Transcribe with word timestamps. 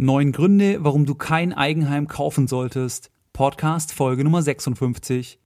Neun 0.00 0.30
Gründe, 0.30 0.84
warum 0.84 1.06
du 1.06 1.16
kein 1.16 1.52
Eigenheim 1.52 2.06
kaufen 2.06 2.46
solltest. 2.46 3.10
Podcast 3.32 3.92
Folge 3.92 4.22
Nummer 4.22 4.42
56. 4.42 5.40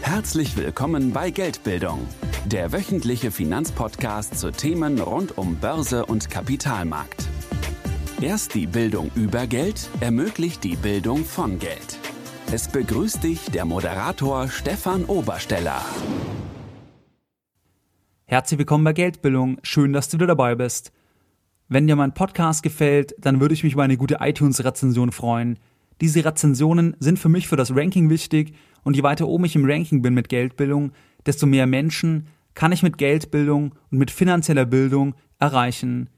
Herzlich 0.00 0.56
willkommen 0.56 1.12
bei 1.12 1.32
Geldbildung, 1.32 2.06
der 2.46 2.70
wöchentliche 2.70 3.32
Finanzpodcast 3.32 4.38
zu 4.38 4.52
Themen 4.52 5.00
rund 5.00 5.36
um 5.36 5.56
Börse 5.56 6.06
und 6.06 6.30
Kapitalmarkt. 6.30 7.26
Erst 8.20 8.54
die 8.54 8.68
Bildung 8.68 9.10
über 9.16 9.48
Geld 9.48 9.90
ermöglicht 9.98 10.62
die 10.62 10.76
Bildung 10.76 11.24
von 11.24 11.58
Geld. 11.58 11.98
Es 12.52 12.68
begrüßt 12.68 13.24
dich 13.24 13.50
der 13.50 13.64
Moderator 13.64 14.46
Stefan 14.46 15.06
Obersteller. 15.06 15.84
Herzlich 18.26 18.58
willkommen 18.58 18.84
bei 18.84 18.92
Geldbildung. 18.92 19.58
Schön, 19.64 19.92
dass 19.92 20.08
du 20.08 20.18
wieder 20.18 20.28
dabei 20.28 20.54
bist. 20.54 20.92
Wenn 21.72 21.86
dir 21.86 21.94
mein 21.94 22.14
Podcast 22.14 22.64
gefällt, 22.64 23.14
dann 23.20 23.40
würde 23.40 23.54
ich 23.54 23.62
mich 23.62 23.74
über 23.74 23.84
eine 23.84 23.96
gute 23.96 24.16
iTunes-Rezension 24.18 25.12
freuen. 25.12 25.56
Diese 26.00 26.24
Rezensionen 26.24 26.96
sind 26.98 27.20
für 27.20 27.28
mich 27.28 27.46
für 27.46 27.54
das 27.54 27.72
Ranking 27.76 28.10
wichtig 28.10 28.54
und 28.82 28.96
je 28.96 29.04
weiter 29.04 29.28
oben 29.28 29.44
ich 29.44 29.54
im 29.54 29.64
Ranking 29.64 30.02
bin 30.02 30.12
mit 30.12 30.28
Geldbildung, 30.28 30.90
desto 31.26 31.46
mehr 31.46 31.68
Menschen 31.68 32.26
kann 32.56 32.72
ich 32.72 32.82
mit 32.82 32.98
Geldbildung 32.98 33.76
und 33.92 33.98
mit 33.98 34.10
finanzieller 34.10 34.64
Bildung 34.64 35.14
erreichen. 35.38 36.10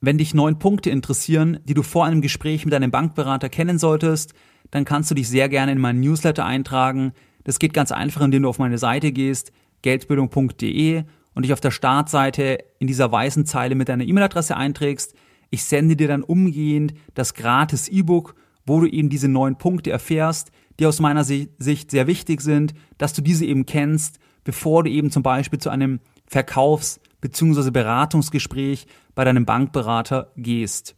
Wenn 0.00 0.18
dich 0.18 0.34
neun 0.34 0.58
Punkte 0.58 0.90
interessieren, 0.90 1.60
die 1.64 1.74
du 1.74 1.84
vor 1.84 2.04
einem 2.04 2.20
Gespräch 2.20 2.64
mit 2.64 2.74
deinem 2.74 2.90
Bankberater 2.90 3.48
kennen 3.48 3.78
solltest, 3.78 4.34
dann 4.72 4.84
kannst 4.84 5.12
du 5.12 5.14
dich 5.14 5.28
sehr 5.28 5.48
gerne 5.48 5.70
in 5.70 5.78
meinen 5.78 6.00
Newsletter 6.00 6.44
eintragen. 6.44 7.12
Das 7.44 7.60
geht 7.60 7.72
ganz 7.72 7.92
einfach, 7.92 8.22
indem 8.22 8.42
du 8.42 8.48
auf 8.48 8.58
meine 8.58 8.78
Seite 8.78 9.12
gehst, 9.12 9.52
geldbildung.de 9.82 11.04
und 11.34 11.44
dich 11.44 11.52
auf 11.52 11.60
der 11.60 11.70
Startseite 11.70 12.58
in 12.78 12.86
dieser 12.86 13.10
weißen 13.10 13.46
Zeile 13.46 13.74
mit 13.74 13.88
deiner 13.88 14.04
E-Mail-Adresse 14.04 14.56
einträgst. 14.56 15.14
Ich 15.50 15.64
sende 15.64 15.96
dir 15.96 16.08
dann 16.08 16.22
umgehend 16.22 16.94
das 17.14 17.34
gratis 17.34 17.88
E-Book, 17.88 18.34
wo 18.66 18.80
du 18.80 18.86
eben 18.86 19.08
diese 19.08 19.28
neun 19.28 19.56
Punkte 19.56 19.90
erfährst, 19.90 20.50
die 20.78 20.86
aus 20.86 21.00
meiner 21.00 21.24
Sicht 21.24 21.90
sehr 21.90 22.06
wichtig 22.06 22.40
sind, 22.40 22.74
dass 22.98 23.12
du 23.12 23.22
diese 23.22 23.44
eben 23.44 23.66
kennst, 23.66 24.18
bevor 24.44 24.84
du 24.84 24.90
eben 24.90 25.10
zum 25.10 25.22
Beispiel 25.22 25.58
zu 25.58 25.70
einem 25.70 26.00
Verkaufs- 26.26 27.00
bzw. 27.20 27.70
Beratungsgespräch 27.70 28.86
bei 29.14 29.24
deinem 29.24 29.44
Bankberater 29.44 30.32
gehst. 30.36 30.96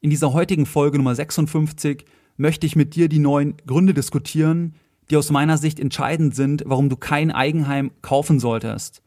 In 0.00 0.10
dieser 0.10 0.32
heutigen 0.32 0.66
Folge 0.66 0.98
Nummer 0.98 1.14
56 1.14 2.04
möchte 2.36 2.66
ich 2.66 2.76
mit 2.76 2.94
dir 2.94 3.08
die 3.08 3.18
neun 3.18 3.56
Gründe 3.66 3.94
diskutieren, 3.94 4.74
die 5.10 5.16
aus 5.16 5.30
meiner 5.30 5.58
Sicht 5.58 5.80
entscheidend 5.80 6.34
sind, 6.34 6.62
warum 6.66 6.88
du 6.88 6.96
kein 6.96 7.30
Eigenheim 7.30 7.90
kaufen 8.02 8.38
solltest. 8.38 9.02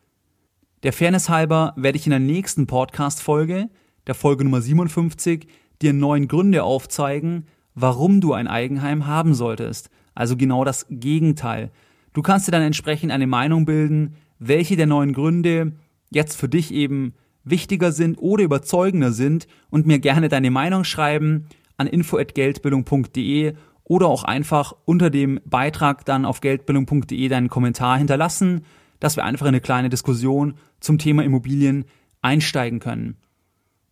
Der 0.83 0.93
Fairness 0.93 1.29
halber 1.29 1.73
werde 1.75 1.99
ich 1.99 2.07
in 2.07 2.09
der 2.09 2.19
nächsten 2.19 2.65
Podcast-Folge, 2.65 3.69
der 4.07 4.15
Folge 4.15 4.43
Nummer 4.43 4.61
57, 4.61 5.45
dir 5.79 5.93
neun 5.93 6.27
Gründe 6.27 6.63
aufzeigen, 6.63 7.45
warum 7.75 8.19
du 8.19 8.33
ein 8.33 8.47
Eigenheim 8.47 9.05
haben 9.05 9.35
solltest. 9.35 9.91
Also 10.15 10.35
genau 10.35 10.65
das 10.65 10.87
Gegenteil. 10.89 11.69
Du 12.13 12.23
kannst 12.23 12.47
dir 12.47 12.51
dann 12.51 12.63
entsprechend 12.63 13.11
eine 13.11 13.27
Meinung 13.27 13.65
bilden, 13.65 14.15
welche 14.39 14.75
der 14.75 14.87
neun 14.87 15.13
Gründe 15.13 15.73
jetzt 16.09 16.35
für 16.35 16.49
dich 16.49 16.73
eben 16.73 17.13
wichtiger 17.43 17.91
sind 17.91 18.15
oder 18.17 18.43
überzeugender 18.43 19.11
sind 19.11 19.47
und 19.69 19.85
mir 19.85 19.99
gerne 19.99 20.29
deine 20.29 20.49
Meinung 20.49 20.83
schreiben 20.83 21.45
an 21.77 21.85
info@geldbildung.de 21.85 23.53
oder 23.83 24.07
auch 24.07 24.23
einfach 24.23 24.73
unter 24.85 25.11
dem 25.11 25.41
Beitrag 25.45 26.05
dann 26.05 26.25
auf 26.25 26.41
geldbildung.de 26.41 27.27
deinen 27.27 27.49
Kommentar 27.49 27.99
hinterlassen 27.99 28.63
dass 29.01 29.17
wir 29.17 29.25
einfach 29.25 29.47
in 29.47 29.49
eine 29.49 29.61
kleine 29.61 29.89
Diskussion 29.89 30.53
zum 30.81 30.97
Thema 30.97 31.23
Immobilien 31.23 31.85
einsteigen 32.21 32.79
können. 32.79 33.15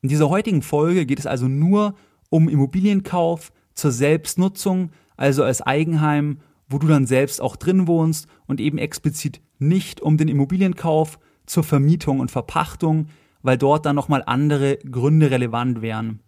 In 0.01 0.09
dieser 0.09 0.29
heutigen 0.29 0.61
Folge 0.61 1.05
geht 1.05 1.19
es 1.19 1.25
also 1.25 1.47
nur 1.47 1.95
um 2.29 2.49
Immobilienkauf 2.49 3.53
zur 3.73 3.91
Selbstnutzung, 3.91 4.91
also 5.15 5.43
als 5.43 5.61
Eigenheim, 5.61 6.39
wo 6.67 6.77
du 6.77 6.87
dann 6.87 7.07
selbst 7.07 7.41
auch 7.41 7.55
drin 7.55 7.87
wohnst 7.87 8.27
und 8.45 8.59
eben 8.59 8.77
explizit 8.77 9.41
nicht 9.57 10.01
um 10.01 10.17
den 10.17 10.27
Immobilienkauf 10.27 11.19
zur 11.45 11.63
Vermietung 11.63 12.19
und 12.19 12.31
Verpachtung, 12.31 13.07
weil 13.41 13.57
dort 13.57 13.85
dann 13.85 13.95
nochmal 13.95 14.23
andere 14.25 14.77
Gründe 14.77 15.31
relevant 15.31 15.81
wären. 15.81 16.19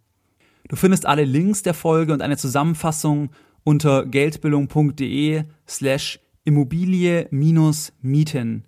Du 0.68 0.76
findest 0.76 1.06
alle 1.06 1.26
Links 1.26 1.64
der 1.64 1.74
Folge 1.74 2.14
und 2.14 2.22
eine 2.22 2.38
Zusammenfassung 2.38 3.30
unter 3.64 4.06
geldbildung.de 4.06 5.44
slash 5.68 6.20
Immobilie-Mieten. 6.44 8.66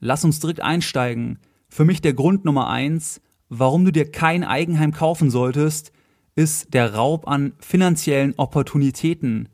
Lass 0.00 0.24
uns 0.24 0.40
direkt 0.40 0.60
einsteigen. 0.60 1.38
Für 1.68 1.84
mich 1.84 2.00
der 2.00 2.14
Grund 2.14 2.44
Nummer 2.44 2.68
eins, 2.70 3.20
warum 3.48 3.84
du 3.84 3.92
dir 3.92 4.10
kein 4.10 4.44
Eigenheim 4.44 4.92
kaufen 4.92 5.30
solltest, 5.30 5.92
ist 6.34 6.72
der 6.72 6.94
Raub 6.94 7.26
an 7.26 7.52
finanziellen 7.58 8.34
Opportunitäten. 8.36 9.48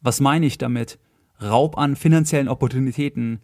Was 0.00 0.20
meine 0.20 0.46
ich 0.46 0.58
damit? 0.58 0.98
Raub 1.42 1.76
an 1.76 1.96
finanziellen 1.96 2.48
Opportunitäten. 2.48 3.40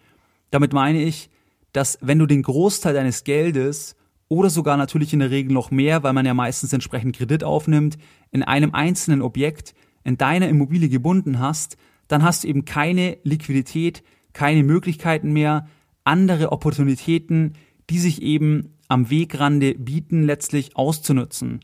Damit 0.51 0.73
meine 0.73 1.03
ich, 1.03 1.31
dass 1.73 1.99
wenn 2.01 2.19
du 2.19 2.27
den 2.27 2.43
Großteil 2.43 2.95
deines 2.95 3.25
Geldes 3.25 3.97
oder 4.29 4.51
sogar 4.51 4.77
natürlich 4.77 5.13
in 5.13 5.19
der 5.19 5.31
Regel 5.31 5.53
noch 5.53 5.71
mehr, 5.71 6.03
weil 6.03 6.13
man 6.13 6.27
ja 6.27 6.35
meistens 6.35 6.73
entsprechend 6.73 7.17
Kredit 7.17 7.43
aufnimmt, 7.43 7.99
in 8.31 8.43
einem 8.43 8.75
einzelnen 8.75 9.23
Objekt, 9.23 9.75
in 10.05 10.17
deiner 10.17 10.49
Immobilie 10.49 10.89
gebunden 10.89 11.39
hast, 11.39 11.77
dann 12.07 12.23
hast 12.23 12.45
du 12.45 12.49
eben 12.49 12.65
keine 12.65 13.19
Liquidität, 13.25 14.03
keine 14.33 14.63
Möglichkeiten 14.63 15.33
mehr, 15.33 15.69
andere 16.09 16.51
Opportunitäten, 16.51 17.53
die 17.91 17.99
sich 17.99 18.23
eben 18.23 18.75
am 18.89 19.11
Wegrande 19.11 19.75
bieten, 19.75 20.25
letztlich 20.25 20.77
auszunutzen. 20.77 21.61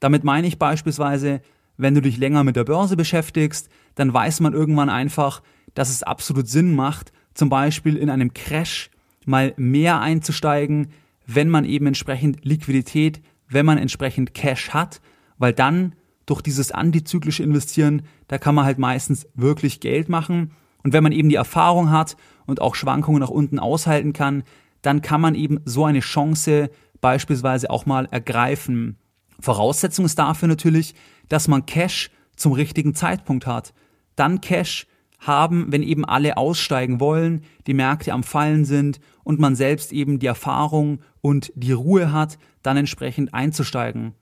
Damit 0.00 0.22
meine 0.22 0.46
ich 0.46 0.58
beispielsweise, 0.58 1.40
wenn 1.76 1.94
du 1.94 2.02
dich 2.02 2.18
länger 2.18 2.44
mit 2.44 2.56
der 2.56 2.64
Börse 2.64 2.96
beschäftigst, 2.96 3.68
dann 3.94 4.12
weiß 4.12 4.40
man 4.40 4.52
irgendwann 4.52 4.90
einfach, 4.90 5.42
dass 5.74 5.90
es 5.90 6.02
absolut 6.02 6.48
Sinn 6.48 6.74
macht, 6.74 7.12
zum 7.34 7.48
Beispiel 7.48 7.96
in 7.96 8.10
einem 8.10 8.34
Crash 8.34 8.90
mal 9.24 9.54
mehr 9.56 10.00
einzusteigen, 10.00 10.88
wenn 11.26 11.48
man 11.48 11.64
eben 11.64 11.86
entsprechend 11.86 12.44
Liquidität, 12.44 13.22
wenn 13.48 13.66
man 13.66 13.78
entsprechend 13.78 14.34
Cash 14.34 14.70
hat, 14.70 15.00
weil 15.38 15.52
dann 15.52 15.94
durch 16.26 16.42
dieses 16.42 16.72
antizyklische 16.72 17.42
Investieren, 17.42 18.02
da 18.26 18.38
kann 18.38 18.54
man 18.54 18.64
halt 18.64 18.78
meistens 18.78 19.26
wirklich 19.34 19.80
Geld 19.80 20.08
machen. 20.08 20.50
Und 20.84 20.92
wenn 20.92 21.02
man 21.02 21.12
eben 21.12 21.28
die 21.28 21.36
Erfahrung 21.36 21.90
hat 21.90 22.16
und 22.46 22.60
auch 22.60 22.74
Schwankungen 22.74 23.20
nach 23.20 23.30
unten 23.30 23.58
aushalten 23.58 24.12
kann, 24.12 24.44
dann 24.82 25.02
kann 25.02 25.20
man 25.20 25.34
eben 25.34 25.60
so 25.64 25.84
eine 25.84 26.00
Chance 26.00 26.70
beispielsweise 27.00 27.70
auch 27.70 27.86
mal 27.86 28.06
ergreifen. 28.10 28.96
Voraussetzung 29.40 30.04
ist 30.04 30.18
dafür 30.18 30.48
natürlich, 30.48 30.94
dass 31.28 31.48
man 31.48 31.66
Cash 31.66 32.10
zum 32.36 32.52
richtigen 32.52 32.94
Zeitpunkt 32.94 33.46
hat. 33.46 33.74
Dann 34.16 34.40
Cash 34.40 34.86
haben, 35.18 35.72
wenn 35.72 35.82
eben 35.82 36.04
alle 36.04 36.36
aussteigen 36.36 37.00
wollen, 37.00 37.42
die 37.66 37.74
Märkte 37.74 38.12
am 38.12 38.22
Fallen 38.22 38.64
sind 38.64 39.00
und 39.24 39.40
man 39.40 39.56
selbst 39.56 39.92
eben 39.92 40.18
die 40.18 40.26
Erfahrung 40.26 41.00
und 41.20 41.52
die 41.56 41.72
Ruhe 41.72 42.12
hat, 42.12 42.38
dann 42.62 42.76
entsprechend 42.76 43.34
einzusteigen. 43.34 44.14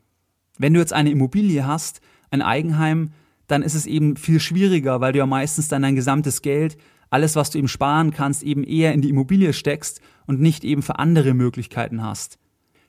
Wenn 0.59 0.73
du 0.73 0.81
jetzt 0.81 0.95
eine 0.95 1.11
Immobilie 1.11 1.67
hast, 1.67 2.01
ein 2.31 2.41
Eigenheim, 2.41 3.13
dann 3.47 3.63
ist 3.63 3.75
es 3.75 3.87
eben 3.87 4.17
viel 4.17 4.41
schwieriger, 4.41 5.01
weil 5.01 5.13
du 5.13 5.19
ja 5.19 5.27
meistens 5.27 5.69
dann 5.69 5.83
dein 5.83 5.95
gesamtes 5.95 6.43
Geld 6.43 6.77
alles, 7.11 7.37
was 7.37 7.51
du 7.51 7.59
eben 7.59 7.69
sparen 7.69 8.11
kannst, 8.11 8.43
eben 8.43 8.65
eher 8.65 8.93
in 8.93 9.01
die 9.01 9.11
Immobilie 9.11 9.53
steckst 9.53 10.01
und 10.27 10.41
nicht 10.41 10.65
eben 10.65 10.83
für 10.83 10.99
andere 10.99 11.35
Möglichkeiten 11.35 12.03
hast. 12.03 12.39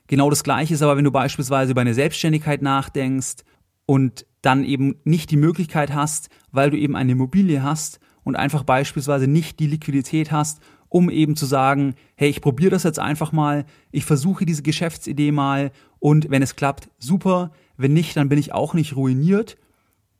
Genau 0.08 0.30
das 0.30 0.42
Gleiche 0.42 0.74
ist 0.74 0.82
aber, 0.82 0.96
wenn 0.96 1.04
du 1.04 1.12
beispielsweise 1.12 1.72
über 1.72 1.82
eine 1.82 1.94
Selbstständigkeit 1.94 2.62
nachdenkst 2.62 3.44
und 3.86 4.26
dann 4.42 4.64
eben 4.64 4.96
nicht 5.04 5.30
die 5.30 5.36
Möglichkeit 5.36 5.92
hast, 5.92 6.30
weil 6.50 6.70
du 6.70 6.78
eben 6.78 6.96
eine 6.96 7.12
Immobilie 7.12 7.62
hast 7.62 8.00
und 8.24 8.36
einfach 8.36 8.64
beispielsweise 8.64 9.26
nicht 9.26 9.60
die 9.60 9.66
Liquidität 9.66 10.32
hast, 10.32 10.60
um 10.88 11.10
eben 11.10 11.36
zu 11.36 11.46
sagen, 11.46 11.94
hey, 12.14 12.30
ich 12.30 12.40
probiere 12.40 12.70
das 12.70 12.82
jetzt 12.82 12.98
einfach 12.98 13.32
mal, 13.32 13.66
ich 13.90 14.04
versuche 14.04 14.46
diese 14.46 14.62
Geschäftsidee 14.62 15.32
mal 15.32 15.70
und 15.98 16.30
wenn 16.30 16.42
es 16.42 16.56
klappt, 16.56 16.88
super, 16.98 17.52
wenn 17.76 17.92
nicht, 17.92 18.16
dann 18.16 18.28
bin 18.28 18.38
ich 18.38 18.52
auch 18.52 18.74
nicht 18.74 18.96
ruiniert. 18.96 19.58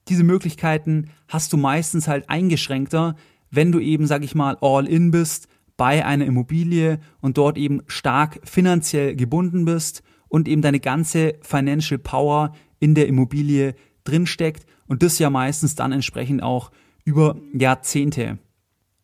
Diese 0.08 0.24
Möglichkeiten 0.24 1.10
hast 1.28 1.52
du 1.52 1.56
meistens 1.56 2.08
halt 2.08 2.28
eingeschränkter, 2.30 3.16
wenn 3.50 3.72
du 3.72 3.80
eben, 3.80 4.06
sag 4.06 4.24
ich 4.24 4.34
mal, 4.34 4.56
all 4.60 4.86
in 4.86 5.10
bist 5.10 5.48
bei 5.76 6.04
einer 6.04 6.26
Immobilie 6.26 6.98
und 7.20 7.38
dort 7.38 7.56
eben 7.56 7.82
stark 7.86 8.40
finanziell 8.44 9.14
gebunden 9.16 9.64
bist 9.64 10.02
und 10.28 10.48
eben 10.48 10.62
deine 10.62 10.80
ganze 10.80 11.34
Financial 11.42 11.98
Power 11.98 12.52
in 12.80 12.94
der 12.94 13.06
Immobilie 13.06 13.74
drinsteckt 14.04 14.66
und 14.86 15.02
das 15.02 15.18
ja 15.18 15.30
meistens 15.30 15.74
dann 15.74 15.92
entsprechend 15.92 16.42
auch 16.42 16.70
über 17.04 17.36
Jahrzehnte. 17.52 18.38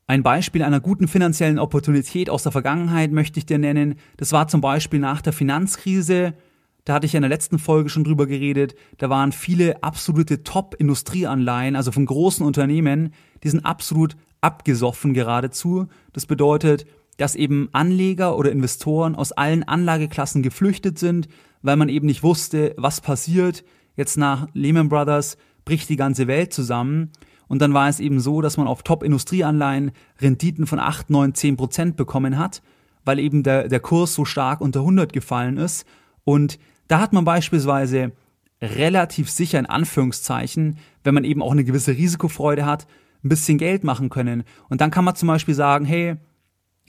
Ein 0.07 0.23
Beispiel 0.23 0.63
einer 0.63 0.81
guten 0.81 1.09
finanziellen 1.09 1.59
Opportunität 1.59 2.29
aus 2.29 2.43
der 2.43 2.53
Vergangenheit 2.53 3.11
möchte 3.11 3.39
ich 3.39 3.47
dir 3.47 3.59
nennen. 3.59 3.95
Das 4.19 4.33
war 4.33 4.49
zum 4.49 4.61
Beispiel 4.61 5.01
nach 5.01 5.23
der 5.23 5.33
Finanzkrise. 5.33 6.35
Da 6.85 6.95
hatte 6.95 7.07
ich 7.07 7.15
in 7.15 7.23
der 7.23 7.31
letzten 7.31 7.59
Folge 7.59 7.89
schon 7.89 8.05
drüber 8.05 8.27
geredet. 8.27 8.75
Da 8.99 9.09
waren 9.09 9.33
viele 9.33 9.83
absolute 9.83 10.43
Top-Industrieanleihen, 10.45 11.77
also 11.77 11.93
von 11.93 12.05
großen 12.05 12.45
Unternehmen, 12.45 13.15
die 13.43 13.49
sind 13.49 13.65
absolut 13.65 14.17
abgesoffen 14.43 15.15
geradezu. 15.15 15.87
Das 16.13 16.27
bedeutet, 16.27 16.87
dass 17.17 17.37
eben 17.37 17.69
Anleger 17.73 18.37
oder 18.37 18.53
Investoren 18.53 19.15
aus 19.15 19.33
allen 19.33 19.63
Anlageklassen 19.63 20.43
geflüchtet 20.43 20.99
sind, 20.99 21.29
weil 21.63 21.77
man 21.77 21.89
eben 21.89 22.07
nicht 22.07 22.23
wusste, 22.23 22.75
was 22.77 23.01
passiert. 23.01 23.65
Jetzt 23.97 24.19
nach 24.19 24.49
Lehman 24.53 24.91
Brothers 24.91 25.39
bricht 25.65 25.89
die 25.89 25.97
ganze 25.97 26.27
Welt 26.27 26.53
zusammen. 26.53 27.13
Und 27.47 27.63
dann 27.63 27.73
war 27.73 27.89
es 27.89 28.01
eben 28.01 28.21
so, 28.21 28.43
dass 28.43 28.57
man 28.57 28.67
auf 28.67 28.83
Top-Industrieanleihen 28.83 29.93
Renditen 30.21 30.67
von 30.67 30.79
8, 30.79 31.09
9, 31.09 31.35
10 31.35 31.57
Prozent 31.57 31.97
bekommen 31.97 32.39
hat, 32.39 32.63
weil 33.05 33.19
eben 33.19 33.43
der, 33.43 33.69
der 33.69 33.81
Kurs 33.81 34.15
so 34.15 34.25
stark 34.25 34.61
unter 34.61 34.81
100 34.81 35.13
gefallen 35.13 35.57
ist. 35.57 35.87
Und 36.25 36.59
da 36.89 37.01
hat 37.01 37.13
man 37.13 37.25
beispielsweise 37.25 38.13
relativ 38.61 39.31
sicher 39.31 39.59
in 39.59 39.67
Anführungszeichen, 39.67 40.79
wenn 41.03 41.15
man 41.15 41.25
eben 41.25 41.43
auch 41.43 41.53
eine 41.53 41.65
gewisse 41.65 41.93
Risikofreude 41.97 42.67
hat, 42.67 42.87
ein 43.23 43.29
bisschen 43.29 43.59
Geld 43.59 43.85
machen 43.85 44.11
können. 44.11 44.45
Und 44.69 44.81
dann 44.81 44.91
kann 44.91 45.05
man 45.05 45.17
zum 45.17 45.29
Beispiel 45.29 45.55
sagen, 45.55 45.85
hey, 45.85 46.17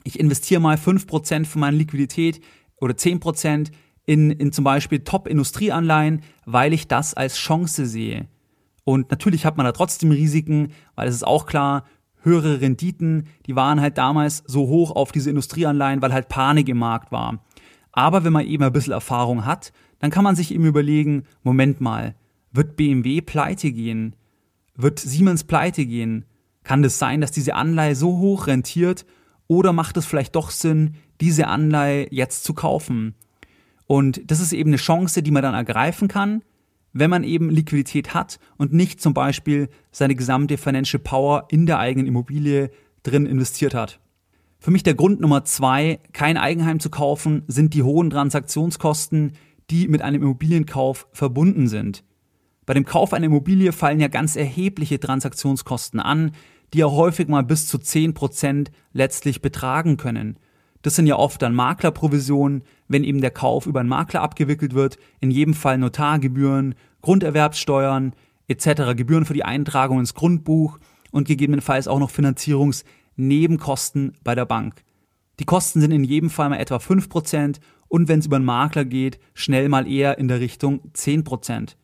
ich 0.04 0.20
investiere 0.20 0.60
mal 0.60 0.76
5% 0.76 1.46
von 1.46 1.60
meiner 1.60 1.76
Liquidität 1.76 2.40
oder 2.80 2.94
10% 2.94 3.70
in, 4.04 4.30
in 4.30 4.52
zum 4.52 4.64
Beispiel 4.64 5.00
Top-Industrieanleihen, 5.00 6.22
weil 6.44 6.72
ich 6.72 6.86
das 6.88 7.14
als 7.14 7.36
Chance 7.36 7.86
sehe. 7.86 8.28
Und 8.84 9.10
natürlich 9.10 9.44
hat 9.44 9.56
man 9.56 9.66
da 9.66 9.72
trotzdem 9.72 10.12
Risiken, 10.12 10.72
weil 10.94 11.08
es 11.08 11.16
ist 11.16 11.26
auch 11.26 11.46
klar, 11.46 11.84
höhere 12.22 12.60
Renditen, 12.60 13.28
die 13.46 13.56
waren 13.56 13.80
halt 13.80 13.98
damals 13.98 14.44
so 14.46 14.68
hoch 14.68 14.90
auf 14.92 15.12
diese 15.12 15.30
Industrieanleihen, 15.30 16.02
weil 16.02 16.12
halt 16.12 16.28
Panik 16.28 16.68
im 16.68 16.78
Markt 16.78 17.10
war. 17.12 17.44
Aber 17.92 18.24
wenn 18.24 18.32
man 18.32 18.46
eben 18.46 18.62
ein 18.62 18.72
bisschen 18.72 18.92
Erfahrung 18.92 19.44
hat, 19.44 19.72
dann 19.98 20.10
kann 20.10 20.24
man 20.24 20.36
sich 20.36 20.52
eben 20.52 20.66
überlegen, 20.66 21.24
Moment 21.42 21.80
mal, 21.80 22.14
wird 22.52 22.76
BMW 22.76 23.20
pleite 23.20 23.72
gehen? 23.72 24.14
Wird 24.74 24.98
Siemens 24.98 25.44
pleite 25.44 25.86
gehen? 25.86 26.24
Kann 26.64 26.82
es 26.84 26.94
das 26.94 26.98
sein, 26.98 27.20
dass 27.20 27.32
diese 27.32 27.54
Anleihe 27.54 27.94
so 27.94 28.18
hoch 28.18 28.46
rentiert? 28.46 29.06
Oder 29.46 29.72
macht 29.72 29.96
es 29.96 30.06
vielleicht 30.06 30.34
doch 30.34 30.50
Sinn, 30.50 30.94
diese 31.20 31.46
Anleihe 31.46 32.08
jetzt 32.10 32.44
zu 32.44 32.54
kaufen? 32.54 33.14
Und 33.86 34.30
das 34.30 34.40
ist 34.40 34.52
eben 34.52 34.70
eine 34.70 34.76
Chance, 34.76 35.22
die 35.22 35.30
man 35.30 35.42
dann 35.42 35.54
ergreifen 35.54 36.08
kann, 36.08 36.42
wenn 36.92 37.10
man 37.10 37.24
eben 37.24 37.50
Liquidität 37.50 38.14
hat 38.14 38.40
und 38.56 38.72
nicht 38.72 39.00
zum 39.00 39.14
Beispiel 39.14 39.68
seine 39.92 40.16
gesamte 40.16 40.56
Financial 40.58 41.00
Power 41.00 41.46
in 41.50 41.66
der 41.66 41.78
eigenen 41.78 42.06
Immobilie 42.06 42.70
drin 43.02 43.26
investiert 43.26 43.74
hat. 43.74 44.00
Für 44.58 44.70
mich 44.70 44.82
der 44.82 44.94
Grund 44.94 45.20
Nummer 45.20 45.44
zwei, 45.44 46.00
kein 46.12 46.36
Eigenheim 46.36 46.80
zu 46.80 46.90
kaufen, 46.90 47.44
sind 47.46 47.74
die 47.74 47.82
hohen 47.82 48.10
Transaktionskosten, 48.10 49.32
die 49.70 49.88
mit 49.88 50.02
einem 50.02 50.22
Immobilienkauf 50.22 51.08
verbunden 51.12 51.68
sind. 51.68 52.04
Bei 52.66 52.74
dem 52.74 52.84
Kauf 52.84 53.12
einer 53.12 53.26
Immobilie 53.26 53.72
fallen 53.72 54.00
ja 54.00 54.08
ganz 54.08 54.36
erhebliche 54.36 54.98
Transaktionskosten 54.98 56.00
an, 56.00 56.32
die 56.72 56.78
ja 56.78 56.90
häufig 56.90 57.28
mal 57.28 57.44
bis 57.44 57.68
zu 57.68 57.78
10% 57.78 58.68
letztlich 58.92 59.40
betragen 59.40 59.96
können. 59.96 60.36
Das 60.82 60.96
sind 60.96 61.06
ja 61.06 61.16
oft 61.16 61.40
dann 61.42 61.54
Maklerprovisionen, 61.54 62.64
wenn 62.88 63.04
eben 63.04 63.20
der 63.20 63.30
Kauf 63.30 63.66
über 63.66 63.78
einen 63.80 63.88
Makler 63.88 64.22
abgewickelt 64.22 64.74
wird, 64.74 64.98
in 65.20 65.30
jedem 65.30 65.54
Fall 65.54 65.78
Notargebühren, 65.78 66.74
Grunderwerbssteuern 67.02 68.14
etc., 68.48 68.96
Gebühren 68.96 69.24
für 69.24 69.34
die 69.34 69.44
Eintragung 69.44 70.00
ins 70.00 70.14
Grundbuch 70.14 70.80
und 71.10 71.28
gegebenenfalls 71.28 71.88
auch 71.88 71.98
noch 71.98 72.10
Finanzierungsnebenkosten 72.10 74.16
bei 74.22 74.34
der 74.34 74.44
Bank. 74.44 74.82
Die 75.38 75.44
Kosten 75.44 75.80
sind 75.80 75.92
in 75.92 76.04
jedem 76.04 76.30
Fall 76.30 76.50
mal 76.50 76.58
etwa 76.58 76.76
5% 76.76 77.56
und 77.96 78.08
wenn 78.08 78.18
es 78.18 78.26
über 78.26 78.36
einen 78.36 78.44
Makler 78.44 78.84
geht, 78.84 79.18
schnell 79.32 79.70
mal 79.70 79.90
eher 79.90 80.18
in 80.18 80.28
der 80.28 80.38
Richtung 80.38 80.80
10%. 80.92 81.76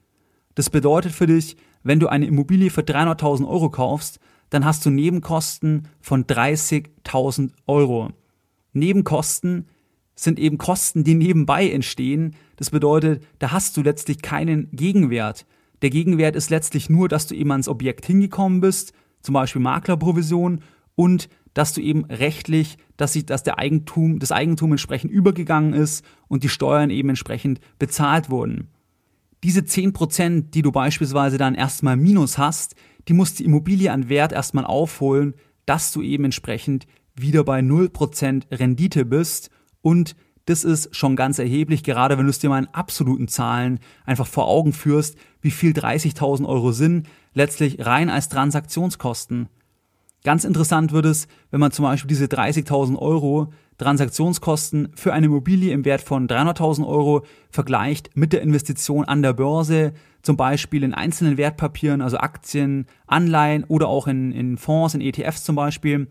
Das 0.54 0.68
bedeutet 0.68 1.12
für 1.12 1.26
dich, 1.26 1.56
wenn 1.84 2.00
du 2.00 2.08
eine 2.08 2.26
Immobilie 2.26 2.68
für 2.68 2.82
300.000 2.82 3.48
Euro 3.48 3.70
kaufst, 3.70 4.20
dann 4.50 4.66
hast 4.66 4.84
du 4.84 4.90
Nebenkosten 4.90 5.88
von 6.02 6.26
30.000 6.26 7.52
Euro. 7.66 8.10
Nebenkosten 8.74 9.68
sind 10.14 10.38
eben 10.38 10.58
Kosten, 10.58 11.02
die 11.02 11.14
nebenbei 11.14 11.70
entstehen. 11.70 12.36
Das 12.56 12.68
bedeutet, 12.68 13.24
da 13.38 13.50
hast 13.52 13.74
du 13.78 13.80
letztlich 13.80 14.20
keinen 14.20 14.70
Gegenwert. 14.72 15.46
Der 15.80 15.88
Gegenwert 15.88 16.36
ist 16.36 16.50
letztlich 16.50 16.90
nur, 16.90 17.08
dass 17.08 17.26
du 17.26 17.34
eben 17.34 17.52
ans 17.52 17.68
Objekt 17.68 18.04
hingekommen 18.04 18.60
bist, 18.60 18.92
zum 19.22 19.32
Beispiel 19.32 19.62
Maklerprovision, 19.62 20.60
und 20.94 21.30
dass 21.54 21.72
du 21.72 21.80
eben 21.80 22.04
rechtlich, 22.06 22.78
dass, 22.96 23.12
sich, 23.12 23.26
dass 23.26 23.42
der 23.42 23.58
Eigentum, 23.58 24.18
das 24.18 24.32
Eigentum 24.32 24.72
entsprechend 24.72 25.10
übergegangen 25.10 25.74
ist 25.74 26.04
und 26.28 26.42
die 26.44 26.48
Steuern 26.48 26.90
eben 26.90 27.10
entsprechend 27.10 27.60
bezahlt 27.78 28.30
wurden. 28.30 28.68
Diese 29.44 29.60
10%, 29.60 30.50
die 30.50 30.62
du 30.62 30.70
beispielsweise 30.70 31.36
dann 31.36 31.54
erstmal 31.54 31.96
minus 31.96 32.38
hast, 32.38 32.76
die 33.08 33.12
muss 33.12 33.34
die 33.34 33.44
Immobilie 33.44 33.90
an 33.90 34.08
Wert 34.08 34.32
erstmal 34.32 34.64
aufholen, 34.64 35.34
dass 35.66 35.92
du 35.92 36.02
eben 36.02 36.24
entsprechend 36.24 36.86
wieder 37.14 37.44
bei 37.44 37.60
0% 37.60 38.44
Rendite 38.50 39.04
bist 39.04 39.50
und 39.80 40.14
das 40.46 40.64
ist 40.64 40.94
schon 40.94 41.14
ganz 41.14 41.38
erheblich, 41.38 41.84
gerade 41.84 42.18
wenn 42.18 42.24
du 42.24 42.30
es 42.30 42.40
dir 42.40 42.50
mal 42.50 42.58
in 42.58 42.68
absoluten 42.68 43.28
Zahlen 43.28 43.78
einfach 44.04 44.26
vor 44.26 44.48
Augen 44.48 44.72
führst, 44.72 45.16
wie 45.40 45.52
viel 45.52 45.72
30.000 45.72 46.46
Euro 46.46 46.72
sind, 46.72 47.08
letztlich 47.32 47.84
rein 47.84 48.10
als 48.10 48.28
Transaktionskosten. 48.28 49.48
Ganz 50.24 50.44
interessant 50.44 50.92
wird 50.92 51.06
es, 51.06 51.26
wenn 51.50 51.60
man 51.60 51.72
zum 51.72 51.84
Beispiel 51.84 52.08
diese 52.08 52.26
30.000 52.26 52.96
Euro 52.96 53.52
Transaktionskosten 53.78 54.92
für 54.94 55.12
eine 55.12 55.26
Immobilie 55.26 55.72
im 55.72 55.84
Wert 55.84 56.02
von 56.02 56.28
300.000 56.28 56.86
Euro 56.86 57.24
vergleicht 57.50 58.16
mit 58.16 58.32
der 58.32 58.42
Investition 58.42 59.04
an 59.04 59.22
der 59.22 59.32
Börse, 59.32 59.92
zum 60.22 60.36
Beispiel 60.36 60.84
in 60.84 60.94
einzelnen 60.94 61.36
Wertpapieren, 61.36 62.00
also 62.00 62.18
Aktien, 62.18 62.86
Anleihen 63.08 63.64
oder 63.64 63.88
auch 63.88 64.06
in, 64.06 64.30
in 64.30 64.56
Fonds, 64.56 64.94
in 64.94 65.00
ETFs 65.00 65.42
zum 65.42 65.56
Beispiel 65.56 66.06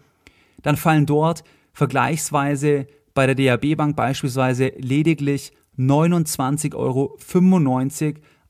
dann 0.62 0.78
fallen 0.78 1.06
dort 1.06 1.44
vergleichsweise 1.74 2.88
bei 3.13 3.31
der 3.31 3.36
DAB 3.36 3.75
Bank 3.75 3.96
beispielsweise 3.96 4.72
lediglich 4.78 5.52
29,95 5.78 6.75
Euro 6.75 7.18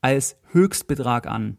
als 0.01 0.35
Höchstbetrag 0.51 1.27
an. 1.27 1.57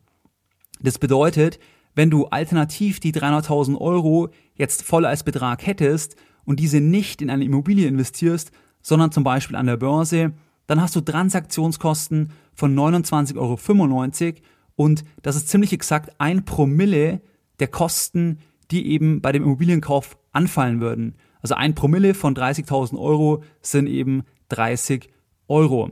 Das 0.80 0.98
bedeutet, 0.98 1.58
wenn 1.94 2.10
du 2.10 2.26
alternativ 2.26 3.00
die 3.00 3.12
300.000 3.12 3.78
Euro 3.78 4.30
jetzt 4.54 4.82
voll 4.82 5.04
als 5.04 5.24
Betrag 5.24 5.66
hättest 5.66 6.16
und 6.44 6.58
diese 6.58 6.80
nicht 6.80 7.22
in 7.22 7.30
eine 7.30 7.44
Immobilie 7.44 7.86
investierst, 7.86 8.50
sondern 8.80 9.12
zum 9.12 9.24
Beispiel 9.24 9.56
an 9.56 9.66
der 9.66 9.76
Börse, 9.76 10.32
dann 10.66 10.80
hast 10.80 10.96
du 10.96 11.00
Transaktionskosten 11.00 12.30
von 12.54 12.74
29,95 12.74 13.36
Euro 13.36 14.34
und 14.76 15.04
das 15.22 15.36
ist 15.36 15.48
ziemlich 15.48 15.72
exakt 15.72 16.14
ein 16.18 16.44
Promille 16.44 17.20
der 17.60 17.68
Kosten, 17.68 18.38
die 18.70 18.88
eben 18.88 19.20
bei 19.20 19.32
dem 19.32 19.42
Immobilienkauf 19.42 20.16
anfallen 20.32 20.80
würden. 20.80 21.16
Also 21.42 21.54
ein 21.54 21.74
Promille 21.74 22.14
von 22.14 22.34
30.000 22.34 22.98
Euro 22.98 23.42
sind 23.60 23.86
eben 23.86 24.22
30 24.48 25.10
Euro. 25.48 25.90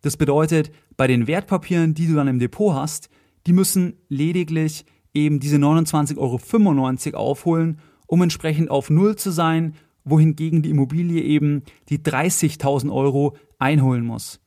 Das 0.00 0.16
bedeutet, 0.16 0.72
bei 0.96 1.06
den 1.06 1.26
Wertpapieren, 1.26 1.94
die 1.94 2.06
du 2.06 2.14
dann 2.14 2.28
im 2.28 2.38
Depot 2.38 2.74
hast, 2.74 3.08
die 3.46 3.52
müssen 3.52 3.94
lediglich 4.08 4.84
eben 5.18 5.40
diese 5.40 5.56
29,95 5.56 7.14
Euro 7.14 7.18
aufholen, 7.18 7.78
um 8.06 8.22
entsprechend 8.22 8.70
auf 8.70 8.90
Null 8.90 9.16
zu 9.16 9.30
sein, 9.30 9.74
wohingegen 10.04 10.62
die 10.62 10.70
Immobilie 10.70 11.22
eben 11.22 11.62
die 11.88 11.98
30.000 11.98 12.92
Euro 12.92 13.36
einholen 13.58 14.04
muss. 14.04 14.40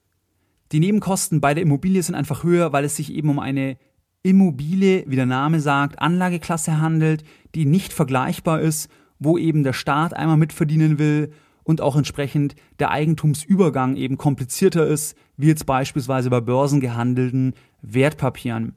Die 0.72 0.80
Nebenkosten 0.80 1.42
bei 1.42 1.54
der 1.54 1.64
Immobilie 1.64 2.02
sind 2.02 2.16
einfach 2.16 2.44
höher, 2.44 2.74
weil 2.74 2.86
es 2.86 2.96
sich 2.96 3.14
eben 3.14 3.30
um 3.30 3.40
eine 3.40 3.78
Immobilie, 4.24 5.04
wie 5.08 5.16
der 5.16 5.26
Name 5.26 5.60
sagt, 5.60 6.00
Anlageklasse 6.00 6.80
handelt, 6.80 7.24
die 7.56 7.66
nicht 7.66 7.94
vergleichbar 7.94 8.62
ist 8.62 8.90
wo 9.22 9.38
eben 9.38 9.64
der 9.64 9.74
Staat 9.74 10.16
einmal 10.16 10.38
mitverdienen 10.38 10.98
will 10.98 11.32
und 11.64 11.80
auch 11.80 11.96
entsprechend 11.96 12.56
der 12.80 12.90
Eigentumsübergang 12.90 13.96
eben 13.96 14.18
komplizierter 14.18 14.88
ist, 14.88 15.16
wie 15.38 15.48
jetzt 15.48 15.68
beispielsweise 15.68 16.32
bei 16.32 16.42
börsengehandelten 16.42 17.54
Wertpapieren. 17.84 18.74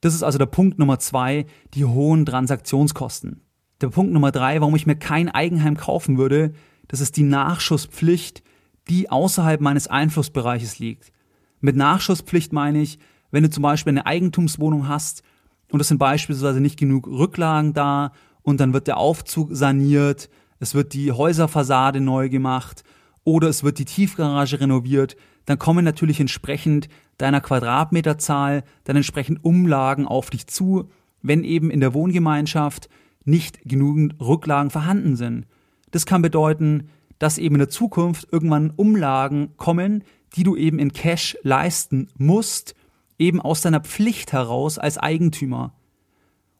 Das 0.00 0.14
ist 0.14 0.22
also 0.22 0.38
der 0.38 0.46
Punkt 0.46 0.78
Nummer 0.78 0.98
zwei, 0.98 1.46
die 1.74 1.84
hohen 1.84 2.24
Transaktionskosten. 2.24 3.42
Der 3.80 3.88
Punkt 3.88 4.12
Nummer 4.12 4.32
drei, 4.32 4.60
warum 4.60 4.74
ich 4.76 4.86
mir 4.86 4.96
kein 4.96 5.28
Eigenheim 5.28 5.76
kaufen 5.76 6.18
würde, 6.18 6.52
das 6.88 7.00
ist 7.00 7.16
die 7.16 7.22
Nachschusspflicht, 7.22 8.42
die 8.88 9.10
außerhalb 9.10 9.60
meines 9.60 9.88
Einflussbereiches 9.88 10.78
liegt. 10.78 11.12
Mit 11.60 11.76
Nachschusspflicht 11.76 12.52
meine 12.52 12.80
ich, 12.80 12.98
wenn 13.30 13.42
du 13.42 13.50
zum 13.50 13.62
Beispiel 13.62 13.92
eine 13.92 14.06
Eigentumswohnung 14.06 14.88
hast 14.88 15.22
und 15.70 15.80
es 15.80 15.88
sind 15.88 15.98
beispielsweise 15.98 16.60
nicht 16.60 16.78
genug 16.78 17.06
Rücklagen 17.06 17.72
da 17.74 18.12
und 18.42 18.60
dann 18.60 18.72
wird 18.72 18.86
der 18.86 18.96
Aufzug 18.96 19.50
saniert, 19.52 20.30
es 20.60 20.74
wird 20.74 20.94
die 20.94 21.12
Häuserfassade 21.12 22.00
neu 22.00 22.28
gemacht 22.28 22.82
oder 23.24 23.48
es 23.48 23.62
wird 23.62 23.78
die 23.78 23.84
Tiefgarage 23.84 24.60
renoviert, 24.60 25.16
dann 25.48 25.58
kommen 25.58 25.82
natürlich 25.82 26.20
entsprechend 26.20 26.90
deiner 27.16 27.40
Quadratmeterzahl 27.40 28.64
dann 28.84 28.96
entsprechend 28.96 29.42
Umlagen 29.42 30.06
auf 30.06 30.28
dich 30.28 30.46
zu, 30.46 30.90
wenn 31.22 31.42
eben 31.42 31.70
in 31.70 31.80
der 31.80 31.94
Wohngemeinschaft 31.94 32.90
nicht 33.24 33.60
genügend 33.64 34.20
Rücklagen 34.20 34.70
vorhanden 34.70 35.16
sind. 35.16 35.46
Das 35.90 36.04
kann 36.04 36.20
bedeuten, 36.20 36.90
dass 37.18 37.38
eben 37.38 37.54
in 37.54 37.60
der 37.60 37.70
Zukunft 37.70 38.28
irgendwann 38.30 38.72
Umlagen 38.76 39.56
kommen, 39.56 40.04
die 40.36 40.42
du 40.42 40.54
eben 40.54 40.78
in 40.78 40.92
Cash 40.92 41.38
leisten 41.42 42.08
musst, 42.18 42.74
eben 43.18 43.40
aus 43.40 43.62
deiner 43.62 43.80
Pflicht 43.80 44.34
heraus 44.34 44.78
als 44.78 44.98
Eigentümer. 44.98 45.72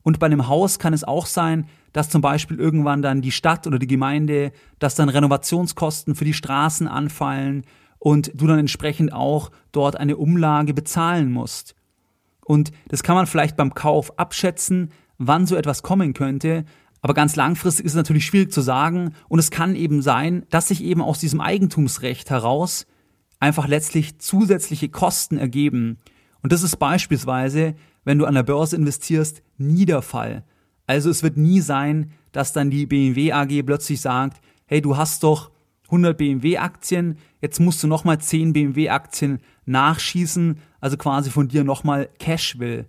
Und 0.02 0.18
bei 0.18 0.24
einem 0.24 0.48
Haus 0.48 0.78
kann 0.78 0.94
es 0.94 1.04
auch 1.04 1.26
sein, 1.26 1.66
dass 1.92 2.08
zum 2.08 2.22
Beispiel 2.22 2.58
irgendwann 2.58 3.02
dann 3.02 3.20
die 3.20 3.32
Stadt 3.32 3.66
oder 3.66 3.78
die 3.78 3.86
Gemeinde, 3.86 4.50
dass 4.78 4.94
dann 4.94 5.10
Renovationskosten 5.10 6.14
für 6.14 6.24
die 6.24 6.32
Straßen 6.32 6.88
anfallen 6.88 7.66
und 7.98 8.30
du 8.34 8.46
dann 8.46 8.58
entsprechend 8.58 9.12
auch 9.12 9.50
dort 9.72 9.96
eine 9.96 10.16
Umlage 10.16 10.74
bezahlen 10.74 11.32
musst. 11.32 11.74
Und 12.44 12.72
das 12.88 13.02
kann 13.02 13.16
man 13.16 13.26
vielleicht 13.26 13.56
beim 13.56 13.74
Kauf 13.74 14.18
abschätzen, 14.18 14.90
wann 15.18 15.46
so 15.46 15.56
etwas 15.56 15.82
kommen 15.82 16.14
könnte, 16.14 16.64
aber 17.00 17.14
ganz 17.14 17.36
langfristig 17.36 17.86
ist 17.86 17.92
es 17.92 17.96
natürlich 17.96 18.26
schwierig 18.26 18.52
zu 18.52 18.60
sagen 18.60 19.14
und 19.28 19.38
es 19.38 19.50
kann 19.50 19.76
eben 19.76 20.02
sein, 20.02 20.46
dass 20.50 20.68
sich 20.68 20.82
eben 20.82 21.00
aus 21.00 21.20
diesem 21.20 21.40
Eigentumsrecht 21.40 22.30
heraus 22.30 22.86
einfach 23.38 23.68
letztlich 23.68 24.18
zusätzliche 24.18 24.88
Kosten 24.88 25.38
ergeben. 25.38 25.98
Und 26.42 26.52
das 26.52 26.62
ist 26.62 26.76
beispielsweise, 26.76 27.74
wenn 28.04 28.18
du 28.18 28.26
an 28.26 28.34
der 28.34 28.42
Börse 28.42 28.76
investierst, 28.76 29.42
nie 29.58 29.84
der 29.84 30.02
Fall. 30.02 30.44
Also 30.86 31.10
es 31.10 31.22
wird 31.22 31.36
nie 31.36 31.60
sein, 31.60 32.12
dass 32.32 32.52
dann 32.52 32.70
die 32.70 32.86
BMW 32.86 33.32
AG 33.32 33.62
plötzlich 33.64 34.00
sagt, 34.00 34.40
hey, 34.66 34.80
du 34.80 34.96
hast 34.96 35.22
doch 35.22 35.50
100 35.88 36.16
BMW 36.16 36.58
Aktien, 36.58 37.18
jetzt 37.40 37.60
musst 37.60 37.82
du 37.82 37.86
nochmal 37.86 38.18
10 38.18 38.52
BMW 38.52 38.90
Aktien 38.90 39.40
nachschießen, 39.66 40.58
also 40.80 40.96
quasi 40.96 41.30
von 41.30 41.48
dir 41.48 41.64
nochmal 41.64 42.08
Cash 42.18 42.58
will. 42.58 42.86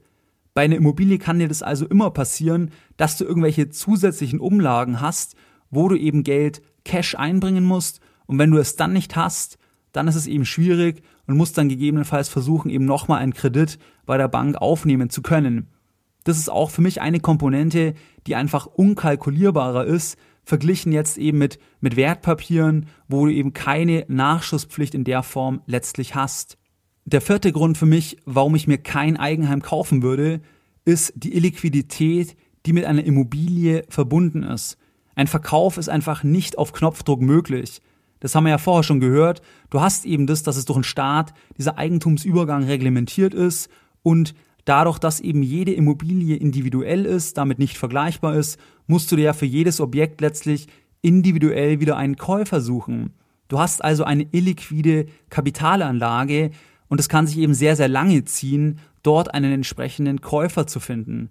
Bei 0.53 0.63
einer 0.63 0.75
Immobilie 0.75 1.18
kann 1.18 1.39
dir 1.39 1.48
das 1.48 1.63
also 1.63 1.86
immer 1.88 2.12
passieren, 2.12 2.72
dass 2.98 3.18
du 3.18 3.24
irgendwelche 3.24 3.70
zusätzlichen 3.70 4.39
Umlagen 4.39 5.00
hast, 5.00 5.36
wo 5.70 5.88
du 5.88 5.96
eben 5.96 6.24
Geld 6.24 6.62
Cash 6.84 7.15
einbringen 7.15 7.63
musst 7.63 8.01
und 8.25 8.38
wenn 8.38 8.51
du 8.51 8.58
es 8.58 8.75
dann 8.75 8.94
nicht 8.94 9.15
hast, 9.15 9.58
dann 9.91 10.08
ist 10.08 10.15
es 10.15 10.27
eben 10.27 10.46
schwierig 10.46 11.01
und 11.25 11.38
musst 11.38 11.58
dann 11.58 11.70
gegebenenfalls 11.70 12.29
versuchen, 12.29 12.70
eben 12.70 12.86
nochmal 12.86 13.22
einen 13.22 13.34
Kredit 13.34 13.79
bei 14.06 14.18
der 14.18 14.27
Bank 14.27 14.58
aufnehmen 14.58 15.10
zu 15.10 15.22
können. 15.22 15.68
Das 16.25 16.38
ist 16.38 16.50
auch 16.50 16.70
für 16.70 16.82
mich 16.82 17.01
eine 17.01 17.20
Komponente, 17.20 17.94
die 18.27 18.36
einfach 18.36 18.65
unkalkulierbarer 18.65 19.86
ist, 19.86 20.18
verglichen 20.50 20.91
jetzt 20.91 21.18
eben 21.18 21.38
mit, 21.38 21.60
mit 21.79 21.96
Wertpapieren, 21.96 22.88
wo 23.08 23.25
du 23.25 23.32
eben 23.32 23.53
keine 23.53 24.03
Nachschusspflicht 24.08 24.96
in 24.96 25.03
der 25.06 25.24
Form 25.24 25.62
letztlich 25.68 26.15
hast. 26.15 26.58
Der 27.06 27.22
vierte 27.22 27.51
Grund 27.53 27.77
für 27.77 27.86
mich, 27.86 28.18
warum 28.25 28.56
ich 28.56 28.68
mir 28.68 28.79
kein 28.79 29.15
Eigenheim 29.15 29.62
kaufen 29.62 30.01
würde, 30.01 30.41
ist 30.86 31.13
die 31.15 31.36
Illiquidität, 31.36 32.36
die 32.65 32.74
mit 32.74 32.86
einer 32.86 33.03
Immobilie 33.03 33.84
verbunden 33.89 34.44
ist. 34.44 34.77
Ein 35.15 35.27
Verkauf 35.27 35.77
ist 35.77 35.88
einfach 35.88 36.24
nicht 36.24 36.58
auf 36.58 36.74
Knopfdruck 36.74 37.22
möglich. 37.22 37.82
Das 38.20 38.36
haben 38.36 38.44
wir 38.44 38.50
ja 38.50 38.58
vorher 38.58 38.84
schon 38.84 39.00
gehört. 39.00 39.41
Du 39.70 39.82
hast 39.82 40.06
eben 40.06 40.27
das, 40.27 40.44
dass 40.44 40.58
es 40.58 40.65
durch 40.65 40.79
den 40.79 40.84
Staat 40.84 41.34
dieser 41.58 41.77
Eigentumsübergang 41.77 42.63
reglementiert 42.63 43.34
ist 43.34 43.70
und 44.01 44.34
dadurch, 44.65 45.00
dass 45.00 45.20
eben 45.20 45.44
jede 45.44 45.74
Immobilie 45.74 46.36
individuell 46.36 47.06
ist, 47.06 47.38
damit 47.38 47.60
nicht 47.60 47.77
vergleichbar 47.77 48.36
ist, 48.36 48.60
musst 48.89 49.12
du 49.12 49.15
dir 49.15 49.25
ja 49.25 49.34
für 49.34 49.46
jedes 49.46 49.79
Objekt 49.79 50.19
letztlich 50.19 50.67
individuell 51.01 51.79
wieder 51.79 51.96
einen 51.96 52.17
Käufer 52.17 52.60
suchen. 52.60 53.13
Du 53.48 53.60
hast 53.60 53.84
also 53.84 54.03
eine 54.03 54.27
illiquide 54.31 55.05
Kapitalanlage 55.29 56.50
und 56.88 57.00
es 57.00 57.08
kann 57.08 57.27
sich 57.27 57.38
eben 57.38 57.53
sehr, 57.53 57.75
sehr 57.75 57.88
lange 57.88 58.25
ziehen, 58.25 58.79
dort 59.03 59.34
einen 59.34 59.53
entsprechenden 59.53 60.22
Käufer 60.22 60.65
zu 60.65 60.79
finden. 60.79 61.29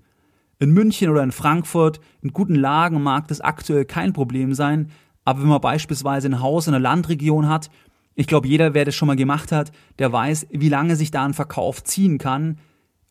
In 0.61 0.71
München 0.71 1.11
oder 1.11 1.23
in 1.23 1.33
Frankfurt, 1.33 2.01
in 2.23 2.33
guten 2.33 2.55
Lagen 2.55 3.03
mag 3.03 3.27
das 3.27 3.41
aktuell 3.41 3.85
kein 3.85 4.13
Problem 4.13 4.55
sein, 4.55 4.91
aber 5.25 5.43
wenn 5.43 5.49
man 5.49 5.61
beispielsweise 5.61 6.29
ein 6.29 6.41
Haus 6.41 6.69
in 6.69 6.75
einer 6.75 6.83
Landregion 6.83 7.49
hat, 7.49 7.71
ich 8.15 8.29
glaube, 8.29 8.49
jeder, 8.49 8.73
wer 8.73 8.85
das 8.85 8.95
schon 8.95 9.09
mal 9.09 9.17
gemacht 9.17 9.51
hat, 9.51 9.73
der 9.99 10.13
weiß, 10.13 10.47
wie 10.51 10.69
lange 10.69 10.95
sich 10.95 11.11
da 11.11 11.25
ein 11.25 11.35
Verkauf 11.35 11.83
ziehen 11.83 12.19
kann, 12.19 12.59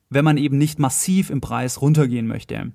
wenn 0.10 0.26
man 0.26 0.38
eben 0.38 0.58
nicht 0.58 0.80
massiv 0.80 1.30
im 1.30 1.42
Preis 1.42 1.82
runtergehen 1.82 2.28
möchte. 2.28 2.72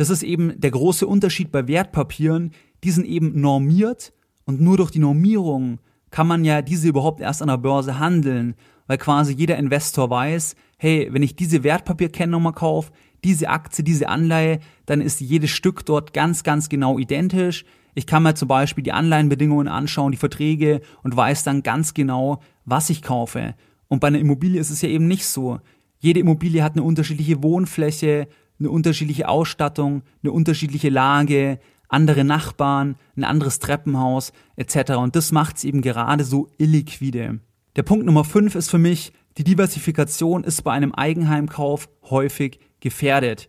Das 0.00 0.08
ist 0.08 0.22
eben 0.22 0.58
der 0.58 0.70
große 0.70 1.06
Unterschied 1.06 1.52
bei 1.52 1.68
Wertpapieren, 1.68 2.52
die 2.84 2.90
sind 2.90 3.04
eben 3.04 3.38
normiert 3.38 4.14
und 4.46 4.58
nur 4.58 4.78
durch 4.78 4.90
die 4.90 4.98
Normierung 4.98 5.78
kann 6.10 6.26
man 6.26 6.42
ja 6.42 6.62
diese 6.62 6.88
überhaupt 6.88 7.20
erst 7.20 7.42
an 7.42 7.48
der 7.48 7.58
Börse 7.58 7.98
handeln, 7.98 8.54
weil 8.86 8.96
quasi 8.96 9.34
jeder 9.34 9.58
Investor 9.58 10.08
weiß, 10.08 10.56
hey, 10.78 11.10
wenn 11.12 11.22
ich 11.22 11.36
diese 11.36 11.64
Wertpapierkennnummer 11.64 12.54
kaufe, 12.54 12.92
diese 13.24 13.50
Aktie, 13.50 13.84
diese 13.84 14.08
Anleihe, 14.08 14.60
dann 14.86 15.02
ist 15.02 15.20
jedes 15.20 15.50
Stück 15.50 15.84
dort 15.84 16.14
ganz, 16.14 16.44
ganz 16.44 16.70
genau 16.70 16.98
identisch. 16.98 17.66
Ich 17.92 18.06
kann 18.06 18.22
mir 18.22 18.34
zum 18.34 18.48
Beispiel 18.48 18.82
die 18.82 18.92
Anleihenbedingungen 18.92 19.68
anschauen, 19.68 20.12
die 20.12 20.16
Verträge 20.16 20.80
und 21.02 21.14
weiß 21.14 21.44
dann 21.44 21.62
ganz 21.62 21.92
genau, 21.92 22.40
was 22.64 22.88
ich 22.88 23.02
kaufe. 23.02 23.54
Und 23.88 24.00
bei 24.00 24.08
einer 24.08 24.18
Immobilie 24.18 24.62
ist 24.62 24.70
es 24.70 24.80
ja 24.80 24.88
eben 24.88 25.08
nicht 25.08 25.26
so. 25.26 25.60
Jede 25.98 26.20
Immobilie 26.20 26.62
hat 26.62 26.72
eine 26.72 26.84
unterschiedliche 26.84 27.42
Wohnfläche, 27.42 28.28
eine 28.60 28.70
unterschiedliche 28.70 29.28
Ausstattung, 29.28 30.02
eine 30.22 30.32
unterschiedliche 30.32 30.90
Lage, 30.90 31.58
andere 31.88 32.24
Nachbarn, 32.24 32.96
ein 33.16 33.24
anderes 33.24 33.58
Treppenhaus 33.58 34.32
etc. 34.56 34.92
Und 34.92 35.16
das 35.16 35.32
macht 35.32 35.56
es 35.56 35.64
eben 35.64 35.82
gerade 35.82 36.24
so 36.24 36.48
illiquide. 36.58 37.40
Der 37.76 37.82
Punkt 37.82 38.06
Nummer 38.06 38.24
5 38.24 38.54
ist 38.54 38.70
für 38.70 38.78
mich, 38.78 39.12
die 39.38 39.44
Diversifikation 39.44 40.44
ist 40.44 40.62
bei 40.62 40.72
einem 40.72 40.92
Eigenheimkauf 40.92 41.88
häufig 42.10 42.60
gefährdet. 42.80 43.48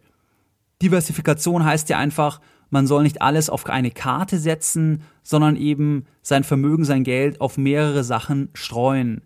Diversifikation 0.81 1.65
heißt 1.65 1.89
ja 1.89 1.97
einfach, 1.97 2.39
man 2.69 2.87
soll 2.87 3.03
nicht 3.03 3.21
alles 3.21 3.49
auf 3.49 3.67
eine 3.67 3.91
Karte 3.91 4.39
setzen, 4.39 5.03
sondern 5.23 5.57
eben 5.57 6.05
sein 6.21 6.43
Vermögen, 6.43 6.85
sein 6.85 7.03
Geld 7.03 7.41
auf 7.41 7.57
mehrere 7.57 8.03
Sachen 8.03 8.49
streuen. 8.53 9.21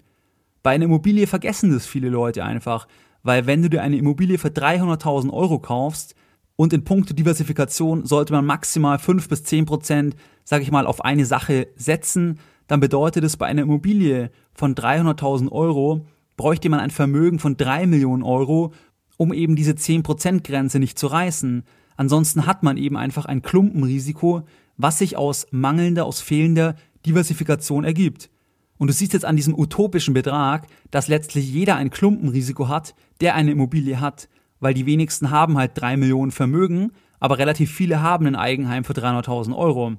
Bei 0.63 0.71
einer 0.71 0.85
Immobilie 0.85 1.27
vergessen 1.27 1.71
das 1.71 1.85
viele 1.85 2.09
Leute 2.09 2.43
einfach, 2.43 2.87
weil 3.25 3.47
wenn 3.47 3.63
du 3.63 3.71
dir 3.71 3.81
eine 3.81 3.97
Immobilie 3.97 4.37
für 4.37 4.49
300.000 4.49 5.33
Euro 5.33 5.57
kaufst 5.57 6.13
und 6.55 6.73
in 6.73 6.83
puncto 6.83 7.15
Diversifikation 7.15 8.05
sollte 8.05 8.33
man 8.33 8.45
maximal 8.45 8.99
5 8.99 9.27
bis 9.27 9.43
10 9.43 9.65
Prozent, 9.65 10.15
sag 10.43 10.61
ich 10.61 10.71
mal, 10.71 10.85
auf 10.85 11.03
eine 11.03 11.25
Sache 11.25 11.67
setzen, 11.75 12.37
dann 12.67 12.79
bedeutet 12.79 13.23
es 13.23 13.35
bei 13.35 13.47
einer 13.47 13.63
Immobilie 13.63 14.29
von 14.53 14.75
300.000 14.75 15.51
Euro, 15.51 16.05
bräuchte 16.37 16.69
man 16.69 16.79
ein 16.79 16.91
Vermögen 16.91 17.39
von 17.39 17.57
3 17.57 17.87
Millionen 17.87 18.21
Euro, 18.21 18.73
um 19.17 19.33
eben 19.33 19.55
diese 19.55 19.71
10% 19.71 20.43
Grenze 20.43 20.77
nicht 20.77 20.99
zu 20.99 21.07
reißen. 21.07 21.63
Ansonsten 21.97 22.45
hat 22.45 22.61
man 22.61 22.77
eben 22.77 22.95
einfach 22.95 23.25
ein 23.25 23.41
Klumpenrisiko, 23.41 24.43
was 24.77 24.99
sich 24.99 25.17
aus 25.17 25.47
mangelnder, 25.49 26.05
aus 26.05 26.21
fehlender 26.21 26.75
Diversifikation 27.07 27.85
ergibt. 27.85 28.29
Und 28.77 28.87
du 28.87 28.93
siehst 28.93 29.13
jetzt 29.13 29.25
an 29.25 29.35
diesem 29.35 29.57
utopischen 29.57 30.13
Betrag, 30.13 30.67
dass 30.91 31.07
letztlich 31.07 31.51
jeder 31.51 31.75
ein 31.75 31.89
Klumpenrisiko 31.89 32.67
hat, 32.67 32.93
der 33.21 33.35
eine 33.35 33.51
Immobilie 33.51 33.99
hat, 33.99 34.27
weil 34.59 34.73
die 34.73 34.85
wenigsten 34.85 35.31
haben 35.31 35.57
halt 35.57 35.71
drei 35.75 35.97
Millionen 35.97 36.31
Vermögen, 36.31 36.91
aber 37.19 37.37
relativ 37.37 37.71
viele 37.71 38.01
haben 38.01 38.25
ein 38.25 38.35
Eigenheim 38.35 38.83
für 38.83 38.93
300.000 38.93 39.55
Euro. 39.55 39.93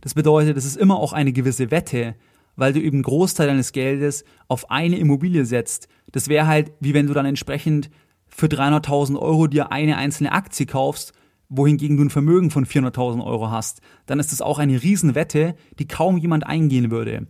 Das 0.00 0.14
bedeutet, 0.14 0.56
es 0.56 0.64
ist 0.64 0.76
immer 0.76 0.98
auch 0.98 1.12
eine 1.12 1.32
gewisse 1.32 1.70
Wette, 1.70 2.14
weil 2.56 2.72
du 2.72 2.80
eben 2.80 2.98
einen 2.98 3.02
Großteil 3.02 3.46
deines 3.46 3.72
Geldes 3.72 4.24
auf 4.48 4.70
eine 4.70 4.98
Immobilie 4.98 5.44
setzt. 5.44 5.88
Das 6.12 6.28
wäre 6.28 6.46
halt, 6.46 6.72
wie 6.80 6.94
wenn 6.94 7.06
du 7.06 7.14
dann 7.14 7.26
entsprechend 7.26 7.90
für 8.28 8.46
300.000 8.46 9.18
Euro 9.18 9.46
dir 9.46 9.72
eine 9.72 9.96
einzelne 9.96 10.32
Aktie 10.32 10.66
kaufst 10.66 11.14
wohingegen 11.48 11.96
du 11.96 12.04
ein 12.04 12.10
Vermögen 12.10 12.50
von 12.50 12.66
400.000 12.66 13.24
Euro 13.24 13.50
hast, 13.50 13.80
dann 14.06 14.20
ist 14.20 14.32
das 14.32 14.42
auch 14.42 14.58
eine 14.58 14.82
Riesenwette, 14.82 15.54
die 15.78 15.88
kaum 15.88 16.18
jemand 16.18 16.46
eingehen 16.46 16.90
würde. 16.90 17.26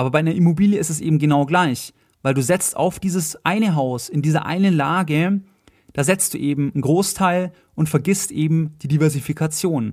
Aber 0.00 0.10
bei 0.12 0.20
einer 0.20 0.34
Immobilie 0.34 0.78
ist 0.80 0.88
es 0.88 1.02
eben 1.02 1.18
genau 1.18 1.44
gleich, 1.44 1.92
weil 2.22 2.32
du 2.32 2.40
setzt 2.40 2.74
auf 2.74 3.00
dieses 3.00 3.44
eine 3.44 3.74
Haus, 3.74 4.08
in 4.08 4.22
dieser 4.22 4.46
einen 4.46 4.72
Lage, 4.72 5.42
da 5.92 6.04
setzt 6.04 6.32
du 6.32 6.38
eben 6.38 6.72
einen 6.72 6.80
Großteil 6.80 7.52
und 7.74 7.90
vergisst 7.90 8.30
eben 8.30 8.78
die 8.80 8.88
Diversifikation. 8.88 9.92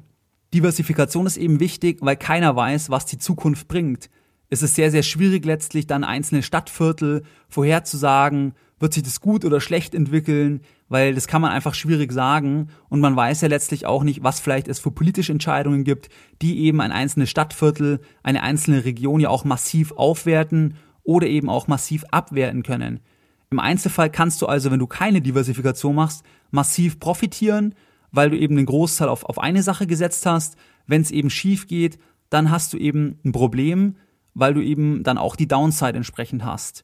Diversifikation 0.53 1.25
ist 1.25 1.35
eben 1.35 1.59
wichtig, 1.59 1.97
weil 1.99 2.15
keiner 2.15 2.55
weiß, 2.55 2.89
was 2.89 3.05
die 3.05 3.17
Zukunft 3.17 3.67
bringt. 3.67 4.09
Es 4.49 4.63
ist 4.63 4.75
sehr, 4.75 4.91
sehr 4.91 5.03
schwierig 5.03 5.43
letztlich 5.43 5.87
dann 5.87 6.05
einzelne 6.05 6.41
Stadtviertel 6.41 7.23
vorherzusagen, 7.49 8.53
wird 8.79 8.93
sich 8.93 9.03
das 9.03 9.19
gut 9.19 9.43
oder 9.43 9.59
schlecht 9.59 9.93
entwickeln, 9.93 10.61
weil 10.89 11.13
das 11.13 11.27
kann 11.27 11.41
man 11.41 11.51
einfach 11.51 11.74
schwierig 11.74 12.12
sagen 12.12 12.70
und 12.89 13.00
man 13.00 13.15
weiß 13.15 13.41
ja 13.41 13.48
letztlich 13.48 13.86
auch 13.86 14.03
nicht, 14.03 14.24
was 14.24 14.39
vielleicht 14.39 14.67
es 14.67 14.79
für 14.79 14.91
politische 14.91 15.32
Entscheidungen 15.32 15.84
gibt, 15.84 16.10
die 16.41 16.60
eben 16.65 16.82
ein 16.82 16.91
einzelnes 16.91 17.29
Stadtviertel, 17.29 18.00
eine 18.24 18.41
einzelne 18.44 18.86
Region 18.86 19.20
ja 19.20 19.29
auch 19.29 19.44
massiv 19.44 19.91
aufwerten 19.94 20.75
oder 21.03 21.27
eben 21.27 21.50
auch 21.50 21.67
massiv 21.67 22.06
abwerten 22.12 22.63
können. 22.63 23.01
Im 23.50 23.60
Einzelfall 23.60 24.10
kannst 24.10 24.41
du 24.41 24.46
also, 24.46 24.72
wenn 24.72 24.79
du 24.79 24.88
keine 24.88 25.22
Diversifikation 25.22 25.96
machst, 25.96 26.24
massiv 26.51 27.00
profitieren, 27.00 27.75
weil 28.12 28.29
du 28.29 28.38
eben 28.38 28.56
den 28.56 28.65
Großteil 28.65 29.10
auf, 29.10 29.24
auf 29.25 29.39
eine 29.39 29.63
Sache 29.63 29.88
gesetzt 29.88 30.25
hast. 30.25 30.58
Wenn 30.86 31.01
es 31.01 31.12
eben 31.12 31.29
schief 31.29 31.67
geht, 31.67 31.98
dann 32.29 32.51
hast 32.51 32.74
du 32.74 32.77
eben 32.77 33.20
ein 33.24 33.32
Problem, 33.32 33.96
weil 34.34 34.53
du 34.53 34.62
eben 34.62 35.03
dann 35.03 35.17
auch 35.17 35.36
die 35.36 35.48
Downside 35.48 35.96
entsprechend 35.96 36.44
hast. 36.44 36.84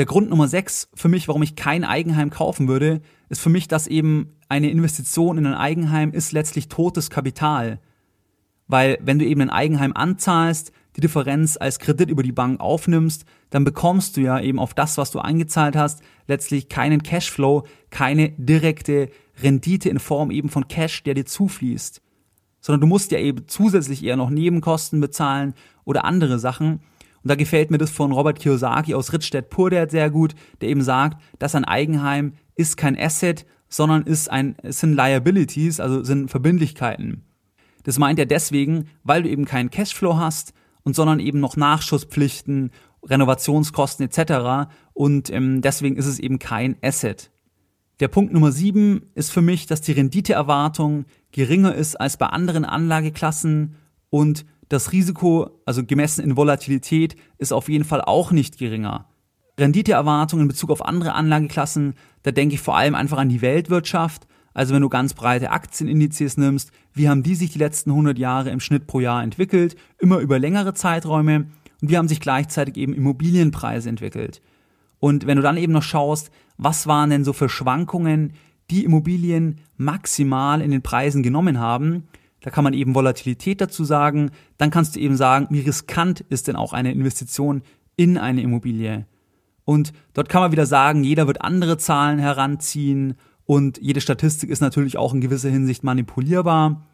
Der 0.00 0.06
Grund 0.06 0.30
Nummer 0.30 0.48
6 0.48 0.88
für 0.94 1.10
mich, 1.10 1.28
warum 1.28 1.42
ich 1.42 1.56
kein 1.56 1.84
Eigenheim 1.84 2.30
kaufen 2.30 2.68
würde, 2.68 3.02
ist 3.28 3.42
für 3.42 3.50
mich, 3.50 3.68
dass 3.68 3.86
eben 3.86 4.32
eine 4.48 4.70
Investition 4.70 5.36
in 5.36 5.44
ein 5.44 5.52
Eigenheim 5.52 6.12
ist 6.12 6.32
letztlich 6.32 6.68
totes 6.68 7.10
Kapital. 7.10 7.80
Weil 8.66 8.96
wenn 9.02 9.18
du 9.18 9.26
eben 9.26 9.42
ein 9.42 9.50
Eigenheim 9.50 9.92
anzahlst, 9.94 10.72
die 10.96 11.02
Differenz 11.02 11.58
als 11.60 11.78
Kredit 11.78 12.08
über 12.08 12.22
die 12.22 12.32
Bank 12.32 12.60
aufnimmst, 12.60 13.26
dann 13.50 13.64
bekommst 13.64 14.16
du 14.16 14.22
ja 14.22 14.40
eben 14.40 14.58
auf 14.58 14.72
das, 14.72 14.96
was 14.96 15.10
du 15.10 15.18
eingezahlt 15.18 15.76
hast, 15.76 16.00
letztlich 16.26 16.70
keinen 16.70 17.02
Cashflow, 17.02 17.66
keine 17.90 18.30
direkte 18.38 19.10
Rendite 19.42 19.90
in 19.90 19.98
Form 19.98 20.30
eben 20.30 20.48
von 20.48 20.66
Cash, 20.66 21.02
der 21.02 21.12
dir 21.12 21.26
zufließt. 21.26 22.00
Sondern 22.62 22.80
du 22.80 22.86
musst 22.86 23.12
ja 23.12 23.18
eben 23.18 23.46
zusätzlich 23.48 24.02
eher 24.02 24.16
noch 24.16 24.30
Nebenkosten 24.30 24.98
bezahlen 24.98 25.52
oder 25.84 26.06
andere 26.06 26.38
Sachen. 26.38 26.80
Und 27.22 27.28
da 27.28 27.34
gefällt 27.34 27.70
mir 27.70 27.78
das 27.78 27.90
von 27.90 28.12
Robert 28.12 28.38
Kiyosaki 28.38 28.94
aus 28.94 29.12
Rittstedt 29.12 29.50
Purdert 29.50 29.90
sehr 29.90 30.10
gut, 30.10 30.34
der 30.60 30.68
eben 30.68 30.82
sagt, 30.82 31.20
dass 31.38 31.54
ein 31.54 31.64
Eigenheim 31.64 32.32
ist 32.54 32.76
kein 32.76 32.98
Asset, 32.98 33.46
sondern 33.68 34.02
ist 34.02 34.30
ein, 34.30 34.56
es 34.62 34.80
sind 34.80 34.94
Liabilities, 34.94 35.80
also 35.80 36.02
sind 36.02 36.30
Verbindlichkeiten. 36.30 37.24
Das 37.84 37.98
meint 37.98 38.18
er 38.18 38.26
deswegen, 38.26 38.88
weil 39.04 39.22
du 39.22 39.28
eben 39.28 39.44
keinen 39.44 39.70
Cashflow 39.70 40.16
hast 40.16 40.52
und 40.82 40.96
sondern 40.96 41.20
eben 41.20 41.40
noch 41.40 41.56
Nachschusspflichten, 41.56 42.70
Renovationskosten 43.04 44.06
etc. 44.06 44.70
Und 44.92 45.30
ähm, 45.30 45.62
deswegen 45.62 45.96
ist 45.96 46.06
es 46.06 46.18
eben 46.18 46.38
kein 46.38 46.76
Asset. 46.82 47.30
Der 48.00 48.08
Punkt 48.08 48.32
Nummer 48.32 48.50
sieben 48.50 49.10
ist 49.14 49.30
für 49.30 49.42
mich, 49.42 49.66
dass 49.66 49.82
die 49.82 49.92
Renditeerwartung 49.92 51.04
geringer 51.32 51.74
ist 51.74 51.96
als 51.96 52.16
bei 52.16 52.26
anderen 52.26 52.64
Anlageklassen 52.64 53.76
und 54.08 54.46
das 54.70 54.92
Risiko, 54.92 55.50
also 55.66 55.84
gemessen 55.84 56.24
in 56.24 56.36
Volatilität, 56.36 57.16
ist 57.38 57.52
auf 57.52 57.68
jeden 57.68 57.84
Fall 57.84 58.00
auch 58.00 58.30
nicht 58.30 58.56
geringer. 58.56 59.06
Renditeerwartungen 59.58 60.44
in 60.44 60.48
Bezug 60.48 60.70
auf 60.70 60.84
andere 60.84 61.12
Anlageklassen, 61.12 61.94
da 62.22 62.30
denke 62.30 62.54
ich 62.54 62.60
vor 62.60 62.76
allem 62.76 62.94
einfach 62.94 63.18
an 63.18 63.28
die 63.28 63.42
Weltwirtschaft. 63.42 64.26
Also 64.54 64.72
wenn 64.72 64.82
du 64.82 64.88
ganz 64.88 65.12
breite 65.12 65.50
Aktienindizes 65.50 66.36
nimmst, 66.36 66.70
wie 66.94 67.08
haben 67.08 67.22
die 67.22 67.34
sich 67.34 67.50
die 67.50 67.58
letzten 67.58 67.90
100 67.90 68.16
Jahre 68.16 68.50
im 68.50 68.60
Schnitt 68.60 68.86
pro 68.86 69.00
Jahr 69.00 69.22
entwickelt, 69.22 69.76
immer 69.98 70.18
über 70.18 70.38
längere 70.38 70.72
Zeiträume 70.72 71.46
und 71.82 71.90
wie 71.90 71.98
haben 71.98 72.08
sich 72.08 72.20
gleichzeitig 72.20 72.76
eben 72.76 72.94
Immobilienpreise 72.94 73.88
entwickelt. 73.88 74.40
Und 75.00 75.26
wenn 75.26 75.36
du 75.36 75.42
dann 75.42 75.56
eben 75.56 75.72
noch 75.72 75.82
schaust, 75.82 76.30
was 76.58 76.86
waren 76.86 77.10
denn 77.10 77.24
so 77.24 77.32
für 77.32 77.48
Schwankungen, 77.48 78.34
die 78.70 78.84
Immobilien 78.84 79.58
maximal 79.76 80.60
in 80.60 80.70
den 80.70 80.82
Preisen 80.82 81.24
genommen 81.24 81.58
haben, 81.58 82.04
da 82.42 82.50
kann 82.50 82.64
man 82.64 82.72
eben 82.72 82.94
Volatilität 82.94 83.60
dazu 83.60 83.84
sagen, 83.84 84.30
dann 84.58 84.70
kannst 84.70 84.96
du 84.96 85.00
eben 85.00 85.16
sagen, 85.16 85.46
wie 85.50 85.60
riskant 85.60 86.20
ist 86.20 86.48
denn 86.48 86.56
auch 86.56 86.72
eine 86.72 86.92
Investition 86.92 87.62
in 87.96 88.16
eine 88.16 88.42
Immobilie. 88.42 89.06
Und 89.64 89.92
dort 90.14 90.28
kann 90.28 90.40
man 90.40 90.52
wieder 90.52 90.66
sagen, 90.66 91.04
jeder 91.04 91.26
wird 91.26 91.42
andere 91.42 91.76
Zahlen 91.76 92.18
heranziehen 92.18 93.14
und 93.44 93.78
jede 93.78 94.00
Statistik 94.00 94.48
ist 94.48 94.60
natürlich 94.60 94.96
auch 94.96 95.12
in 95.12 95.20
gewisser 95.20 95.50
Hinsicht 95.50 95.84
manipulierbar. 95.84 96.86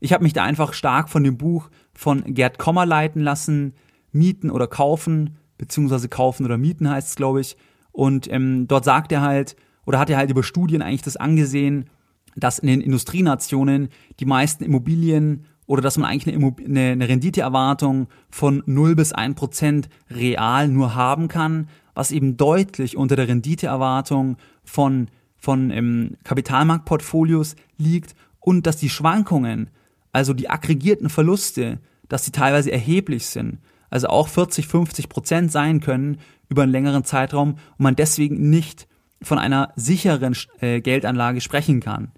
Ich 0.00 0.12
habe 0.12 0.22
mich 0.22 0.32
da 0.32 0.44
einfach 0.44 0.74
stark 0.74 1.08
von 1.08 1.24
dem 1.24 1.38
Buch 1.38 1.70
von 1.94 2.34
Gerd 2.34 2.58
Kommer 2.58 2.84
leiten 2.84 3.22
lassen, 3.22 3.74
Mieten 4.12 4.50
oder 4.50 4.66
Kaufen, 4.66 5.36
beziehungsweise 5.56 6.08
Kaufen 6.08 6.44
oder 6.44 6.58
Mieten 6.58 6.90
heißt 6.90 7.08
es, 7.08 7.16
glaube 7.16 7.40
ich. 7.40 7.56
Und 7.90 8.30
ähm, 8.30 8.66
dort 8.68 8.84
sagt 8.84 9.12
er 9.12 9.22
halt, 9.22 9.56
oder 9.86 9.98
hat 9.98 10.10
er 10.10 10.16
halt 10.16 10.30
über 10.30 10.42
Studien 10.42 10.82
eigentlich 10.82 11.02
das 11.02 11.16
angesehen, 11.16 11.88
dass 12.36 12.58
in 12.58 12.68
den 12.68 12.80
Industrienationen 12.80 13.88
die 14.20 14.26
meisten 14.26 14.64
Immobilien 14.64 15.44
oder 15.66 15.82
dass 15.82 15.96
man 15.96 16.10
eigentlich 16.10 16.36
eine, 16.36 16.92
eine, 16.92 17.08
Renditeerwartung 17.08 18.08
von 18.30 18.62
0 18.66 18.96
bis 18.96 19.12
1 19.12 19.34
Prozent 19.34 19.88
real 20.10 20.68
nur 20.68 20.94
haben 20.94 21.28
kann, 21.28 21.68
was 21.94 22.10
eben 22.10 22.36
deutlich 22.36 22.96
unter 22.96 23.16
der 23.16 23.28
Renditeerwartung 23.28 24.36
von, 24.62 25.08
von 25.36 25.70
ähm, 25.70 26.16
Kapitalmarktportfolios 26.24 27.56
liegt 27.78 28.14
und 28.40 28.66
dass 28.66 28.76
die 28.76 28.90
Schwankungen, 28.90 29.70
also 30.12 30.34
die 30.34 30.50
aggregierten 30.50 31.08
Verluste, 31.08 31.80
dass 32.08 32.24
sie 32.24 32.32
teilweise 32.32 32.70
erheblich 32.70 33.26
sind, 33.26 33.58
also 33.88 34.08
auch 34.08 34.28
40, 34.28 34.66
50 34.66 35.08
Prozent 35.08 35.52
sein 35.52 35.80
können 35.80 36.18
über 36.48 36.62
einen 36.62 36.72
längeren 36.72 37.04
Zeitraum 37.04 37.52
und 37.52 37.80
man 37.80 37.96
deswegen 37.96 38.50
nicht 38.50 38.86
von 39.22 39.38
einer 39.38 39.72
sicheren 39.76 40.36
äh, 40.60 40.80
Geldanlage 40.80 41.40
sprechen 41.40 41.80
kann. 41.80 42.12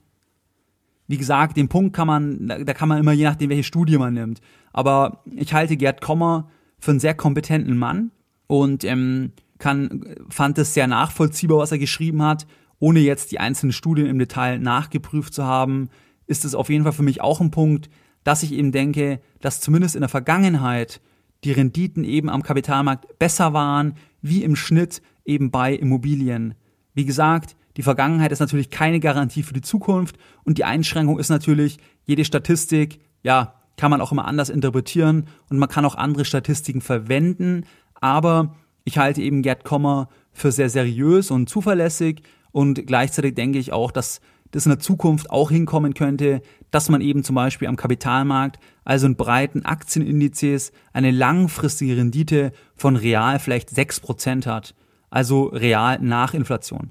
Wie 1.09 1.17
gesagt, 1.17 1.57
den 1.57 1.69
Punkt 1.69 1.95
kann 1.95 2.07
man, 2.07 2.49
da 2.49 2.75
kann 2.75 2.89
man 2.89 2.99
immer 2.99 3.13
je 3.13 3.25
nachdem, 3.25 3.51
welche 3.51 3.65
Studie 3.65 3.99
man 3.99 4.15
nimmt. 4.15 4.41
Aber 4.73 5.23
ich 5.35 5.53
halte 5.53 5.77
Gerd 5.77 6.01
Kommer 6.01 6.49
für 6.79 6.91
einen 6.91 7.01
sehr 7.01 7.15
kompetenten 7.15 7.79
Mann 7.79 8.11
und 8.47 8.85
ähm, 8.85 9.33
kann, 9.59 10.05
fand 10.29 10.59
es 10.59 10.75
sehr 10.75 10.87
nachvollziehbar, 10.87 11.59
was 11.59 11.73
er 11.73 11.79
geschrieben 11.79 12.23
hat, 12.23 12.47
ohne 12.79 13.01
jetzt 13.01 13.33
die 13.33 13.41
einzelnen 13.41 13.73
Studien 13.73 14.07
im 14.07 14.19
Detail 14.19 14.59
nachgeprüft 14.59 15.33
zu 15.33 15.45
haben, 15.45 15.89
ist 16.27 16.45
es 16.45 16.55
auf 16.55 16.69
jeden 16.69 16.85
Fall 16.85 16.93
für 16.93 17.03
mich 17.03 17.21
auch 17.21 17.41
ein 17.41 17.51
Punkt, 17.51 17.89
dass 18.25 18.43
ich 18.43 18.53
eben 18.53 18.73
denke, 18.73 19.21
dass 19.41 19.61
zumindest 19.61 19.95
in 19.95 20.01
der 20.01 20.09
Vergangenheit 20.09 21.01
die 21.45 21.53
Renditen 21.53 22.05
eben 22.05 22.29
am 22.29 22.43
Kapitalmarkt 22.43 23.19
besser 23.19 23.53
waren, 23.53 23.95
wie 24.21 24.43
im 24.43 24.57
Schnitt 24.57 25.01
eben 25.25 25.51
bei 25.51 25.75
Immobilien. 25.75 26.55
Wie 26.93 27.05
gesagt, 27.05 27.57
die 27.77 27.83
Vergangenheit 27.83 28.33
ist 28.33 28.41
natürlich 28.41 28.71
keine 28.71 29.01
Garantie 29.01 29.43
für 29.43 29.53
die 29.53 29.61
Zukunft 29.61 30.17
und 30.45 30.59
die 30.59 30.65
Einschränkung 30.65 31.19
ist 31.19 31.29
natürlich, 31.29 31.79
jede 32.05 32.25
Statistik, 32.25 33.01
ja, 33.23 33.55
kann 33.77 33.91
man 33.91 34.01
auch 34.01 34.13
immer 34.13 34.27
anders 34.27 34.49
interpretieren 34.49 35.27
und 35.51 35.59
man 35.59 35.69
kann 35.69 35.85
auch 35.85 35.97
andere 35.97 36.25
Statistiken 36.25 36.81
verwenden, 36.81 37.65
aber 37.95 38.55
ich 38.85 38.99
halte 38.99 39.21
eben 39.21 39.43
Gerd 39.43 39.65
Kommer 39.65 40.09
für 40.33 40.53
sehr 40.53 40.71
seriös 40.71 41.31
und 41.31 41.49
zuverlässig 41.49 42.23
und 42.53 42.87
gleichzeitig 42.87 43.35
denke 43.35 43.59
ich 43.59 43.73
auch, 43.73 43.91
dass 43.91 44.21
das 44.53 44.65
in 44.65 44.71
der 44.71 44.79
Zukunft 44.79 45.31
auch 45.31 45.51
hinkommen 45.51 45.93
könnte, 45.93 46.41
dass 46.71 46.89
man 46.89 47.01
eben 47.01 47.25
zum 47.25 47.35
Beispiel 47.35 47.69
am 47.69 47.77
Kapitalmarkt, 47.77 48.59
also 48.85 49.07
in 49.07 49.17
breiten 49.17 49.65
Aktienindizes, 49.65 50.73
eine 50.93 51.11
langfristige 51.11 51.97
Rendite 51.97 52.53
von 52.75 52.97
real 52.97 53.39
vielleicht 53.39 53.71
6% 53.71 54.47
hat. 54.47 54.75
Also 55.11 55.47
real 55.47 55.99
nach 56.01 56.35
Inflation. 56.35 56.91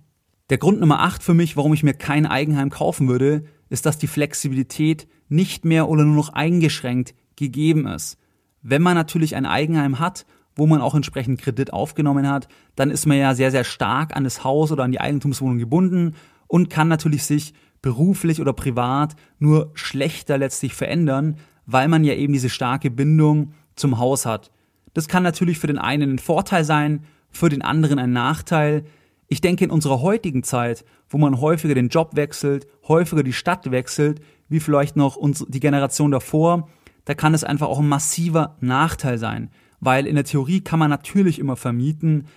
Der 0.52 0.60
Grund 0.60 0.80
Nummer 0.80 1.00
8 1.00 1.24
für 1.24 1.34
mich, 1.34 1.58
warum 1.58 1.74
ich 1.74 1.82
mir 1.82 1.96
kein 1.96 2.28
Eigenheim 2.28 2.70
kaufen 2.70 3.08
würde, 3.08 3.46
ist, 3.70 3.88
dass 3.88 3.98
die 3.98 4.06
Flexibilität 4.06 5.08
nicht 5.28 5.66
mehr 5.66 5.90
oder 5.90 6.04
nur 6.04 6.16
noch 6.16 6.30
eingeschränkt 6.30 7.16
gegeben 7.36 7.88
ist. 7.88 8.20
Wenn 8.62 8.84
man 8.84 8.94
natürlich 8.94 9.36
ein 9.36 9.48
Eigenheim 9.48 9.98
hat, 9.98 10.28
wo 10.56 10.68
man 10.68 10.82
auch 10.82 10.94
entsprechend 10.94 11.42
Kredit 11.42 11.74
aufgenommen 11.74 12.30
hat, 12.30 12.48
dann 12.76 12.92
ist 12.92 13.08
man 13.08 13.18
ja 13.18 13.34
sehr, 13.34 13.50
sehr 13.50 13.64
stark 13.64 14.16
an 14.16 14.24
das 14.24 14.44
Haus 14.44 14.72
oder 14.72 14.84
an 14.84 14.92
die 14.92 15.02
Eigentumswohnung 15.02 15.58
gebunden 15.58 16.14
und 16.46 16.70
kann 16.70 16.90
natürlich 16.90 17.24
sich 17.24 17.54
beruflich 17.82 18.40
oder 18.40 18.54
privat 18.54 19.16
nur 19.40 19.72
schlechter 19.74 20.38
letztlich 20.38 20.76
verändern, 20.76 21.38
weil 21.66 21.88
man 21.88 22.04
ja 22.04 22.14
eben 22.14 22.34
diese 22.34 22.50
starke 22.50 22.92
Bindung 22.92 23.54
zum 23.76 23.98
Haus 23.98 24.28
hat. 24.28 24.52
Das 24.94 25.08
kann 25.08 25.24
natürlich 25.24 25.58
für 25.58 25.68
den 25.68 25.80
einen 25.80 26.14
ein 26.14 26.20
Vorteil 26.20 26.64
sein, 26.64 27.04
für 27.32 27.50
den 27.50 27.64
anderen 27.64 27.98
ein 27.98 28.14
Nachteil. 28.14 28.86
Ich 29.28 29.42
denke, 29.42 29.66
in 29.66 29.72
unserer 29.72 30.02
heutigen 30.02 30.44
Zeit, 30.44 30.86
wo 31.10 31.18
man 31.18 31.42
häufiger 31.42 31.74
den 31.74 31.90
Job 31.90 32.16
wechselt, 32.16 32.68
häufiger 32.88 33.24
die 33.24 33.34
Stadt 33.34 33.72
wechselt, 33.72 34.22
wie 34.50 34.60
vielleicht 34.60 34.96
noch 34.96 35.18
die 35.48 35.60
Generation 35.60 36.12
davor, 36.12 36.70
da 37.06 37.14
kann 37.14 37.34
es 37.34 37.44
einfach 37.44 37.68
auch 37.68 37.80
ein 37.80 37.88
massiver 37.88 38.58
Nachteil 38.62 39.18
sein. 39.18 39.50
Weil 39.80 40.08
in 40.08 40.16
der 40.16 40.24
Theorie 40.24 40.62
kann 40.62 40.80
man 40.80 40.90
natürlich 40.90 41.40
immer 41.40 41.56
vermieten, 41.56 42.28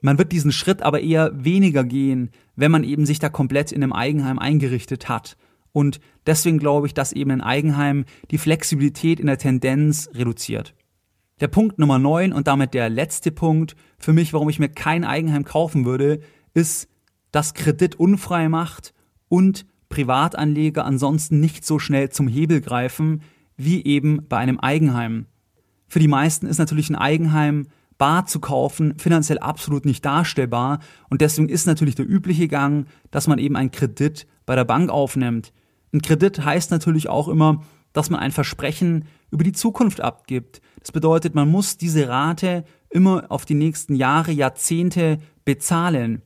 man 0.00 0.18
wird 0.18 0.30
diesen 0.30 0.52
Schritt 0.52 0.82
aber 0.82 1.00
eher 1.00 1.32
weniger 1.34 1.82
gehen, 1.82 2.30
wenn 2.54 2.70
man 2.70 2.84
eben 2.84 3.04
sich 3.04 3.18
da 3.18 3.28
komplett 3.28 3.72
in 3.72 3.82
einem 3.82 3.92
Eigenheim 3.92 4.38
eingerichtet 4.38 5.08
hat. 5.08 5.36
Und 5.72 6.00
deswegen 6.26 6.58
glaube 6.58 6.86
ich, 6.86 6.94
dass 6.94 7.12
eben 7.12 7.30
ein 7.30 7.40
Eigenheim 7.40 8.04
die 8.30 8.38
Flexibilität 8.38 9.18
in 9.20 9.26
der 9.26 9.38
Tendenz 9.38 10.08
reduziert. 10.14 10.74
Der 11.40 11.48
Punkt 11.48 11.78
Nummer 11.78 11.98
9 11.98 12.32
und 12.32 12.48
damit 12.48 12.74
der 12.74 12.88
letzte 12.88 13.30
Punkt 13.30 13.76
für 13.98 14.12
mich, 14.12 14.32
warum 14.32 14.48
ich 14.48 14.58
mir 14.58 14.68
kein 14.68 15.04
Eigenheim 15.04 15.44
kaufen 15.44 15.84
würde, 15.84 16.20
ist, 16.58 16.88
dass 17.30 17.54
Kredit 17.54 17.94
unfrei 17.94 18.48
macht 18.48 18.92
und 19.28 19.66
Privatanleger 19.88 20.84
ansonsten 20.84 21.40
nicht 21.40 21.64
so 21.64 21.78
schnell 21.78 22.10
zum 22.10 22.28
Hebel 22.28 22.60
greifen 22.60 23.22
wie 23.56 23.84
eben 23.84 24.26
bei 24.28 24.38
einem 24.38 24.58
Eigenheim. 24.58 25.26
Für 25.88 25.98
die 25.98 26.08
meisten 26.08 26.46
ist 26.46 26.58
natürlich 26.58 26.90
ein 26.90 26.96
Eigenheim 26.96 27.68
bar 27.96 28.26
zu 28.26 28.38
kaufen 28.38 28.98
finanziell 28.98 29.38
absolut 29.38 29.84
nicht 29.84 30.04
darstellbar 30.04 30.80
und 31.10 31.20
deswegen 31.20 31.48
ist 31.48 31.66
natürlich 31.66 31.96
der 31.96 32.08
übliche 32.08 32.48
Gang, 32.48 32.86
dass 33.10 33.26
man 33.26 33.38
eben 33.38 33.56
einen 33.56 33.72
Kredit 33.72 34.26
bei 34.46 34.54
der 34.54 34.64
Bank 34.64 34.90
aufnimmt. 34.90 35.52
Ein 35.92 36.02
Kredit 36.02 36.44
heißt 36.44 36.70
natürlich 36.70 37.08
auch 37.08 37.28
immer, 37.28 37.64
dass 37.92 38.10
man 38.10 38.20
ein 38.20 38.30
Versprechen 38.30 39.06
über 39.30 39.44
die 39.44 39.52
Zukunft 39.52 40.00
abgibt. 40.00 40.60
Das 40.80 40.92
bedeutet, 40.92 41.34
man 41.34 41.50
muss 41.50 41.76
diese 41.76 42.08
Rate 42.08 42.64
immer 42.90 43.26
auf 43.30 43.44
die 43.44 43.54
nächsten 43.54 43.94
Jahre, 43.94 44.32
Jahrzehnte 44.32 45.18
bezahlen. 45.44 46.22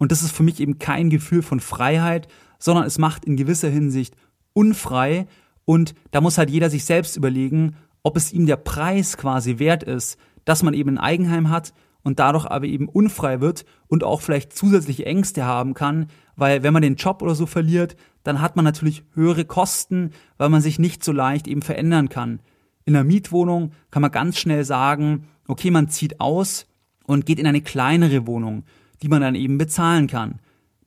Und 0.00 0.12
das 0.12 0.22
ist 0.22 0.34
für 0.34 0.42
mich 0.42 0.60
eben 0.60 0.78
kein 0.78 1.10
Gefühl 1.10 1.42
von 1.42 1.60
Freiheit, 1.60 2.26
sondern 2.58 2.86
es 2.86 2.96
macht 2.96 3.26
in 3.26 3.36
gewisser 3.36 3.68
Hinsicht 3.68 4.16
unfrei. 4.54 5.26
Und 5.66 5.94
da 6.10 6.22
muss 6.22 6.38
halt 6.38 6.48
jeder 6.48 6.70
sich 6.70 6.86
selbst 6.86 7.18
überlegen, 7.18 7.76
ob 8.02 8.16
es 8.16 8.32
ihm 8.32 8.46
der 8.46 8.56
Preis 8.56 9.18
quasi 9.18 9.58
wert 9.58 9.82
ist, 9.82 10.18
dass 10.46 10.62
man 10.62 10.72
eben 10.72 10.88
ein 10.92 10.98
Eigenheim 10.98 11.50
hat 11.50 11.74
und 12.02 12.18
dadurch 12.18 12.46
aber 12.46 12.64
eben 12.64 12.88
unfrei 12.88 13.42
wird 13.42 13.66
und 13.88 14.02
auch 14.02 14.22
vielleicht 14.22 14.56
zusätzliche 14.56 15.04
Ängste 15.04 15.44
haben 15.44 15.74
kann, 15.74 16.06
weil 16.34 16.62
wenn 16.62 16.72
man 16.72 16.80
den 16.80 16.96
Job 16.96 17.20
oder 17.20 17.34
so 17.34 17.44
verliert, 17.44 17.94
dann 18.22 18.40
hat 18.40 18.56
man 18.56 18.64
natürlich 18.64 19.04
höhere 19.12 19.44
Kosten, 19.44 20.12
weil 20.38 20.48
man 20.48 20.62
sich 20.62 20.78
nicht 20.78 21.04
so 21.04 21.12
leicht 21.12 21.46
eben 21.46 21.60
verändern 21.60 22.08
kann. 22.08 22.40
In 22.86 22.96
einer 22.96 23.04
Mietwohnung 23.04 23.72
kann 23.90 24.00
man 24.00 24.10
ganz 24.10 24.38
schnell 24.38 24.64
sagen, 24.64 25.26
okay, 25.46 25.70
man 25.70 25.90
zieht 25.90 26.20
aus 26.20 26.66
und 27.04 27.26
geht 27.26 27.38
in 27.38 27.46
eine 27.46 27.60
kleinere 27.60 28.26
Wohnung, 28.26 28.64
die 29.02 29.08
man 29.08 29.20
dann 29.20 29.34
eben 29.34 29.58
bezahlen 29.58 30.06
kann. 30.06 30.40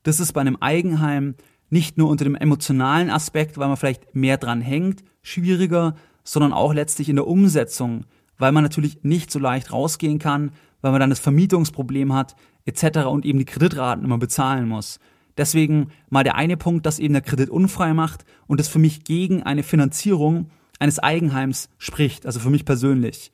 Das 0.03 0.19
ist 0.19 0.33
bei 0.33 0.41
einem 0.41 0.57
Eigenheim 0.57 1.35
nicht 1.69 1.97
nur 1.97 2.09
unter 2.09 2.23
dem 2.23 2.35
emotionalen 2.35 3.09
Aspekt, 3.09 3.57
weil 3.57 3.67
man 3.67 3.77
vielleicht 3.77 4.13
mehr 4.13 4.37
dran 4.37 4.61
hängt, 4.61 5.03
schwieriger, 5.21 5.95
sondern 6.23 6.53
auch 6.53 6.73
letztlich 6.73 7.09
in 7.09 7.15
der 7.15 7.27
Umsetzung, 7.27 8.05
weil 8.37 8.51
man 8.51 8.63
natürlich 8.63 9.03
nicht 9.03 9.31
so 9.31 9.39
leicht 9.39 9.71
rausgehen 9.71 10.19
kann, 10.19 10.51
weil 10.81 10.91
man 10.91 10.99
dann 10.99 11.09
das 11.09 11.19
Vermietungsproblem 11.19 12.13
hat, 12.13 12.35
etc. 12.65 13.05
und 13.07 13.25
eben 13.25 13.39
die 13.39 13.45
Kreditraten 13.45 14.05
immer 14.05 14.17
bezahlen 14.17 14.67
muss. 14.67 14.99
Deswegen 15.37 15.87
mal 16.09 16.23
der 16.23 16.35
eine 16.35 16.57
Punkt, 16.57 16.85
dass 16.85 16.99
eben 16.99 17.13
der 17.13 17.23
Kredit 17.23 17.49
unfrei 17.49 17.93
macht 17.93 18.23
und 18.45 18.59
das 18.59 18.67
für 18.67 18.79
mich 18.79 19.03
gegen 19.03 19.43
eine 19.43 19.63
Finanzierung 19.63 20.51
eines 20.79 20.99
Eigenheims 20.99 21.69
spricht, 21.77 22.25
also 22.25 22.39
für 22.39 22.49
mich 22.49 22.65
persönlich. 22.65 23.31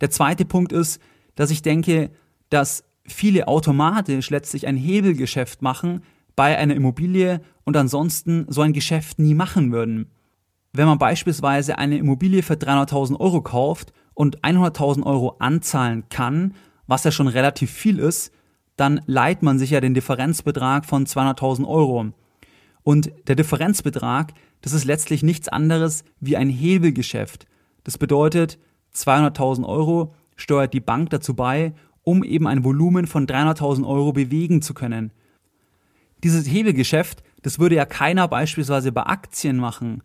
Der 0.00 0.10
zweite 0.10 0.44
Punkt 0.44 0.72
ist, 0.72 1.00
dass 1.34 1.50
ich 1.50 1.62
denke, 1.62 2.10
dass 2.50 2.84
viele 3.06 3.48
automatisch 3.48 4.30
letztlich 4.30 4.66
ein 4.66 4.76
Hebelgeschäft 4.76 5.62
machen 5.62 6.02
bei 6.36 6.56
einer 6.58 6.74
Immobilie 6.74 7.40
und 7.64 7.76
ansonsten 7.76 8.46
so 8.48 8.62
ein 8.62 8.72
Geschäft 8.72 9.18
nie 9.18 9.34
machen 9.34 9.72
würden. 9.72 10.10
Wenn 10.72 10.86
man 10.86 10.98
beispielsweise 10.98 11.78
eine 11.78 11.98
Immobilie 11.98 12.42
für 12.42 12.54
300.000 12.54 13.20
Euro 13.20 13.42
kauft 13.42 13.92
und 14.14 14.40
100.000 14.40 15.04
Euro 15.04 15.36
anzahlen 15.38 16.08
kann, 16.08 16.54
was 16.86 17.04
ja 17.04 17.10
schon 17.10 17.28
relativ 17.28 17.70
viel 17.70 17.98
ist, 17.98 18.32
dann 18.76 19.00
leiht 19.06 19.42
man 19.42 19.58
sich 19.58 19.70
ja 19.70 19.80
den 19.80 19.94
Differenzbetrag 19.94 20.84
von 20.84 21.06
200.000 21.06 21.66
Euro. 21.68 22.12
Und 22.82 23.12
der 23.28 23.36
Differenzbetrag, 23.36 24.32
das 24.62 24.72
ist 24.72 24.84
letztlich 24.84 25.22
nichts 25.22 25.48
anderes 25.48 26.04
wie 26.20 26.36
ein 26.36 26.50
Hebelgeschäft. 26.50 27.46
Das 27.84 27.96
bedeutet, 27.96 28.58
200.000 28.94 29.64
Euro 29.64 30.14
steuert 30.36 30.74
die 30.74 30.80
Bank 30.80 31.10
dazu 31.10 31.34
bei, 31.34 31.74
um 32.04 32.22
eben 32.22 32.46
ein 32.46 32.64
Volumen 32.64 33.06
von 33.06 33.26
300.000 33.26 33.86
Euro 33.86 34.12
bewegen 34.12 34.62
zu 34.62 34.74
können. 34.74 35.10
Dieses 36.22 36.46
Hebelgeschäft, 36.46 37.22
das 37.42 37.58
würde 37.58 37.74
ja 37.74 37.84
keiner 37.84 38.28
beispielsweise 38.28 38.92
bei 38.92 39.02
Aktien 39.02 39.56
machen. 39.56 40.02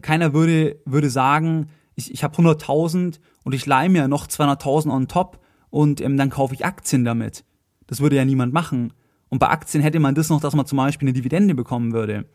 Keiner 0.00 0.34
würde, 0.34 0.80
würde 0.84 1.10
sagen, 1.10 1.68
ich, 1.94 2.12
ich 2.12 2.24
habe 2.24 2.36
100.000 2.36 3.20
und 3.44 3.54
ich 3.54 3.66
leihe 3.66 3.88
mir 3.88 4.08
noch 4.08 4.26
200.000 4.26 4.90
on 4.90 5.08
top 5.08 5.38
und 5.70 6.00
ähm, 6.00 6.16
dann 6.16 6.30
kaufe 6.30 6.54
ich 6.54 6.64
Aktien 6.64 7.04
damit. 7.04 7.44
Das 7.86 8.00
würde 8.00 8.16
ja 8.16 8.24
niemand 8.24 8.52
machen. 8.52 8.92
Und 9.28 9.38
bei 9.38 9.48
Aktien 9.48 9.82
hätte 9.82 10.00
man 10.00 10.14
das 10.14 10.28
noch, 10.28 10.40
dass 10.40 10.54
man 10.54 10.66
zum 10.66 10.76
Beispiel 10.76 11.08
eine 11.08 11.14
Dividende 11.14 11.54
bekommen 11.54 11.92
würde. 11.92 12.26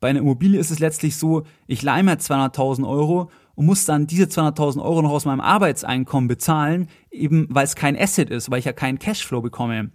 Bei 0.00 0.08
einer 0.08 0.20
Immobilie 0.20 0.58
ist 0.58 0.70
es 0.70 0.78
letztlich 0.78 1.16
so, 1.16 1.44
ich 1.66 1.82
leihe 1.82 2.02
mir 2.02 2.16
200.000 2.16 2.88
Euro 2.88 3.30
und 3.60 3.66
muss 3.66 3.84
dann 3.84 4.06
diese 4.06 4.24
200.000 4.24 4.82
Euro 4.82 5.02
noch 5.02 5.10
aus 5.10 5.26
meinem 5.26 5.42
Arbeitseinkommen 5.42 6.28
bezahlen, 6.28 6.88
eben 7.10 7.46
weil 7.50 7.64
es 7.64 7.76
kein 7.76 7.94
Asset 7.94 8.30
ist, 8.30 8.50
weil 8.50 8.58
ich 8.58 8.64
ja 8.64 8.72
keinen 8.72 8.98
Cashflow 8.98 9.42
bekomme. 9.42 9.90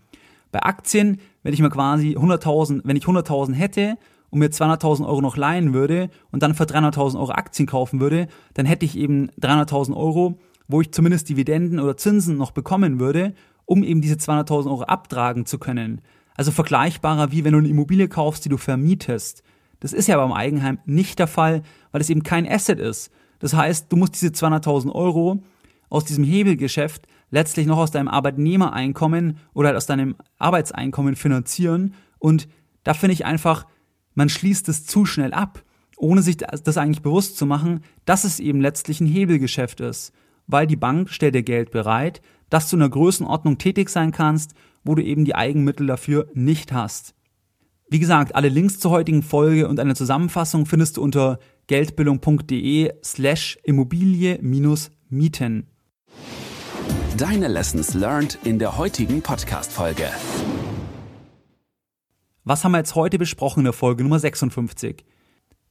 Bei 0.51 0.61
Aktien, 0.61 1.19
wenn 1.41 1.51
ich 1.51 1.61
mir 1.63 1.71
quasi 1.71 2.15
100.000, 2.15 2.81
wenn 2.83 2.95
ich 2.95 3.05
100.000 3.05 3.53
hätte 3.53 3.97
und 4.29 4.37
mir 4.37 4.49
200.000 4.49 5.07
Euro 5.07 5.19
noch 5.19 5.35
leihen 5.35 5.73
würde 5.73 6.11
und 6.31 6.43
dann 6.43 6.53
für 6.53 6.65
300.000 6.65 7.19
Euro 7.19 7.31
Aktien 7.31 7.65
kaufen 7.65 7.99
würde, 7.99 8.27
dann 8.53 8.67
hätte 8.67 8.85
ich 8.85 8.95
eben 8.95 9.31
300.000 9.41 9.97
Euro, 9.97 10.37
wo 10.67 10.81
ich 10.81 10.91
zumindest 10.91 11.27
Dividenden 11.29 11.79
oder 11.79 11.97
Zinsen 11.97 12.37
noch 12.37 12.51
bekommen 12.51 12.99
würde 12.99 13.33
um 13.65 13.83
eben 13.83 14.01
diese 14.01 14.15
200.000 14.15 14.67
Euro 14.67 14.83
abtragen 14.83 15.45
zu 15.45 15.57
können. 15.57 16.01
Also 16.35 16.51
vergleichbarer 16.51 17.31
wie 17.31 17.43
wenn 17.43 17.53
du 17.53 17.59
eine 17.59 17.67
Immobilie 17.67 18.07
kaufst, 18.07 18.45
die 18.45 18.49
du 18.49 18.57
vermietest. 18.57 19.43
Das 19.79 19.93
ist 19.93 20.07
ja 20.07 20.17
beim 20.17 20.31
Eigenheim 20.31 20.79
nicht 20.85 21.19
der 21.19 21.27
Fall, 21.27 21.63
weil 21.91 22.01
es 22.01 22.09
eben 22.09 22.23
kein 22.23 22.47
Asset 22.47 22.79
ist. 22.79 23.11
Das 23.39 23.53
heißt, 23.53 23.91
du 23.91 23.95
musst 23.97 24.15
diese 24.15 24.27
200.000 24.27 24.91
Euro 24.91 25.43
aus 25.89 26.05
diesem 26.05 26.23
Hebelgeschäft 26.23 27.07
letztlich 27.31 27.65
noch 27.65 27.77
aus 27.77 27.91
deinem 27.91 28.07
Arbeitnehmereinkommen 28.07 29.37
oder 29.53 29.69
halt 29.69 29.77
aus 29.77 29.85
deinem 29.85 30.15
Arbeitseinkommen 30.37 31.15
finanzieren. 31.15 31.93
Und 32.19 32.47
da 32.83 32.93
finde 32.93 33.13
ich 33.13 33.25
einfach, 33.25 33.65
man 34.13 34.29
schließt 34.29 34.69
es 34.69 34.85
zu 34.85 35.05
schnell 35.05 35.33
ab, 35.33 35.63
ohne 35.97 36.21
sich 36.21 36.37
das 36.37 36.77
eigentlich 36.77 37.01
bewusst 37.01 37.37
zu 37.37 37.45
machen, 37.45 37.81
dass 38.05 38.23
es 38.23 38.39
eben 38.39 38.61
letztlich 38.61 39.01
ein 39.01 39.07
Hebelgeschäft 39.07 39.79
ist. 39.81 40.13
Weil 40.47 40.67
die 40.67 40.75
Bank 40.75 41.09
stellt 41.09 41.35
dir 41.35 41.43
Geld 41.43 41.71
bereit, 41.71 42.21
dass 42.49 42.69
du 42.69 42.75
in 42.75 42.83
einer 42.83 42.89
Größenordnung 42.89 43.57
tätig 43.57 43.89
sein 43.89 44.11
kannst, 44.11 44.53
wo 44.83 44.95
du 44.95 45.03
eben 45.03 45.25
die 45.25 45.35
Eigenmittel 45.35 45.87
dafür 45.87 46.27
nicht 46.33 46.71
hast. 46.71 47.15
Wie 47.89 47.99
gesagt, 47.99 48.35
alle 48.35 48.49
Links 48.49 48.79
zur 48.79 48.91
heutigen 48.91 49.23
Folge 49.23 49.67
und 49.67 49.79
eine 49.79 49.95
Zusammenfassung 49.95 50.65
findest 50.65 50.97
du 50.97 51.01
unter 51.01 51.39
geldbildung.de 51.67 52.93
slash 53.03 53.57
Immobilie-Mieten. 53.63 55.67
Deine 57.17 57.47
Lessons 57.47 57.93
learned 57.93 58.37
in 58.43 58.59
der 58.59 58.77
heutigen 58.77 59.21
Podcast-Folge. 59.21 60.09
Was 62.43 62.63
haben 62.63 62.73
wir 62.73 62.77
jetzt 62.77 62.93
heute 62.93 63.17
besprochen 63.17 63.61
in 63.61 63.65
der 63.65 63.73
Folge 63.73 64.03
Nummer 64.03 64.19
56? 64.19 65.03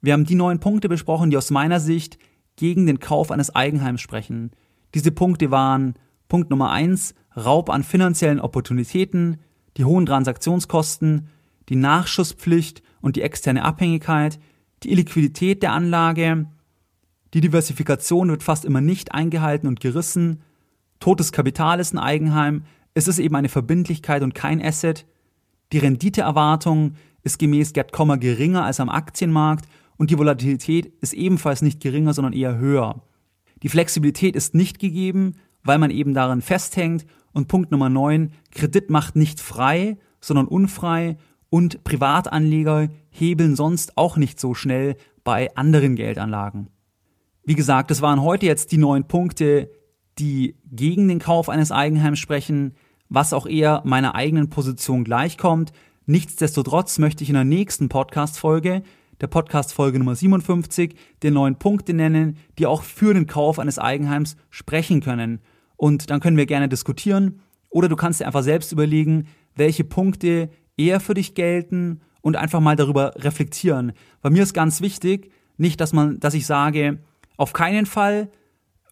Wir 0.00 0.14
haben 0.14 0.24
die 0.24 0.34
neun 0.34 0.58
Punkte 0.58 0.88
besprochen, 0.88 1.30
die 1.30 1.36
aus 1.36 1.50
meiner 1.50 1.78
Sicht 1.78 2.18
gegen 2.56 2.86
den 2.86 2.98
Kauf 2.98 3.30
eines 3.30 3.54
Eigenheims 3.54 4.00
sprechen. 4.00 4.50
Diese 4.94 5.12
Punkte 5.12 5.52
waren 5.52 5.94
Punkt 6.28 6.50
Nummer 6.50 6.70
eins, 6.70 7.14
Raub 7.36 7.70
an 7.70 7.84
finanziellen 7.84 8.40
Opportunitäten, 8.40 9.38
die 9.76 9.84
hohen 9.84 10.06
Transaktionskosten, 10.06 11.28
die 11.68 11.76
Nachschusspflicht 11.76 12.82
und 13.00 13.16
die 13.16 13.22
externe 13.22 13.64
Abhängigkeit, 13.64 14.38
die 14.84 14.92
Illiquidität 14.92 15.62
der 15.62 15.72
Anlage, 15.72 16.46
die 17.32 17.40
Diversifikation 17.40 18.30
wird 18.30 18.42
fast 18.42 18.64
immer 18.64 18.80
nicht 18.80 19.12
eingehalten 19.12 19.66
und 19.66 19.80
gerissen, 19.80 20.42
totes 21.00 21.32
Kapital 21.32 21.80
ist 21.80 21.92
ein 21.94 21.98
Eigenheim, 21.98 22.64
es 22.94 23.08
ist 23.08 23.18
eben 23.18 23.34
eine 23.34 23.48
Verbindlichkeit 23.48 24.22
und 24.22 24.34
kein 24.34 24.64
Asset, 24.64 25.06
die 25.72 25.78
Renditeerwartung 25.78 26.94
ist 27.22 27.38
gemäß 27.38 27.72
Gerd 27.72 27.92
Kommer 27.92 28.18
geringer 28.18 28.64
als 28.64 28.78
am 28.78 28.88
Aktienmarkt 28.88 29.66
und 29.96 30.10
die 30.10 30.18
Volatilität 30.18 30.92
ist 31.00 31.14
ebenfalls 31.14 31.62
nicht 31.62 31.80
geringer, 31.80 32.14
sondern 32.14 32.32
eher 32.32 32.58
höher. 32.58 33.02
Die 33.62 33.68
Flexibilität 33.68 34.36
ist 34.36 34.54
nicht 34.54 34.78
gegeben, 34.78 35.36
weil 35.62 35.78
man 35.78 35.90
eben 35.90 36.14
daran 36.14 36.42
festhängt. 36.42 37.06
Und 37.32 37.48
Punkt 37.48 37.70
Nummer 37.70 37.88
9, 37.88 38.32
Kredit 38.52 38.90
macht 38.90 39.16
nicht 39.16 39.40
frei, 39.40 39.96
sondern 40.20 40.46
unfrei 40.46 41.16
und 41.50 41.82
Privatanleger 41.82 42.88
hebeln 43.14 43.54
sonst 43.54 43.96
auch 43.96 44.16
nicht 44.16 44.40
so 44.40 44.54
schnell 44.54 44.96
bei 45.22 45.54
anderen 45.56 45.94
Geldanlagen. 45.96 46.68
Wie 47.44 47.54
gesagt, 47.54 47.90
das 47.90 48.02
waren 48.02 48.22
heute 48.22 48.46
jetzt 48.46 48.72
die 48.72 48.78
neun 48.78 49.06
Punkte, 49.06 49.70
die 50.18 50.56
gegen 50.70 51.08
den 51.08 51.18
Kauf 51.20 51.48
eines 51.48 51.70
Eigenheims 51.70 52.18
sprechen, 52.18 52.74
was 53.08 53.32
auch 53.32 53.46
eher 53.46 53.82
meiner 53.84 54.14
eigenen 54.14 54.50
Position 54.50 55.04
gleichkommt. 55.04 55.72
Nichtsdestotrotz 56.06 56.98
möchte 56.98 57.22
ich 57.22 57.30
in 57.30 57.34
der 57.34 57.44
nächsten 57.44 57.88
Podcast-Folge, 57.88 58.82
der 59.20 59.26
Podcast-Folge 59.28 59.98
Nummer 59.98 60.16
57, 60.16 60.94
den 61.22 61.34
neun 61.34 61.58
Punkte 61.58 61.94
nennen, 61.94 62.38
die 62.58 62.66
auch 62.66 62.82
für 62.82 63.14
den 63.14 63.26
Kauf 63.26 63.58
eines 63.58 63.78
Eigenheims 63.78 64.36
sprechen 64.50 65.00
können 65.00 65.40
und 65.76 66.10
dann 66.10 66.20
können 66.20 66.36
wir 66.36 66.46
gerne 66.46 66.68
diskutieren. 66.68 67.40
Oder 67.70 67.88
du 67.88 67.96
kannst 67.96 68.20
dir 68.20 68.26
einfach 68.26 68.42
selbst 68.42 68.72
überlegen, 68.72 69.26
welche 69.54 69.84
Punkte 69.84 70.50
eher 70.76 71.00
für 71.00 71.14
dich 71.14 71.34
gelten 71.34 72.00
und 72.24 72.36
einfach 72.36 72.60
mal 72.60 72.74
darüber 72.74 73.12
reflektieren. 73.16 73.92
Bei 74.22 74.30
mir 74.30 74.42
ist 74.42 74.54
ganz 74.54 74.80
wichtig, 74.80 75.30
nicht, 75.58 75.78
dass 75.78 75.92
man, 75.92 76.18
dass 76.20 76.32
ich 76.32 76.46
sage, 76.46 76.98
auf 77.36 77.52
keinen 77.52 77.84
Fall 77.84 78.30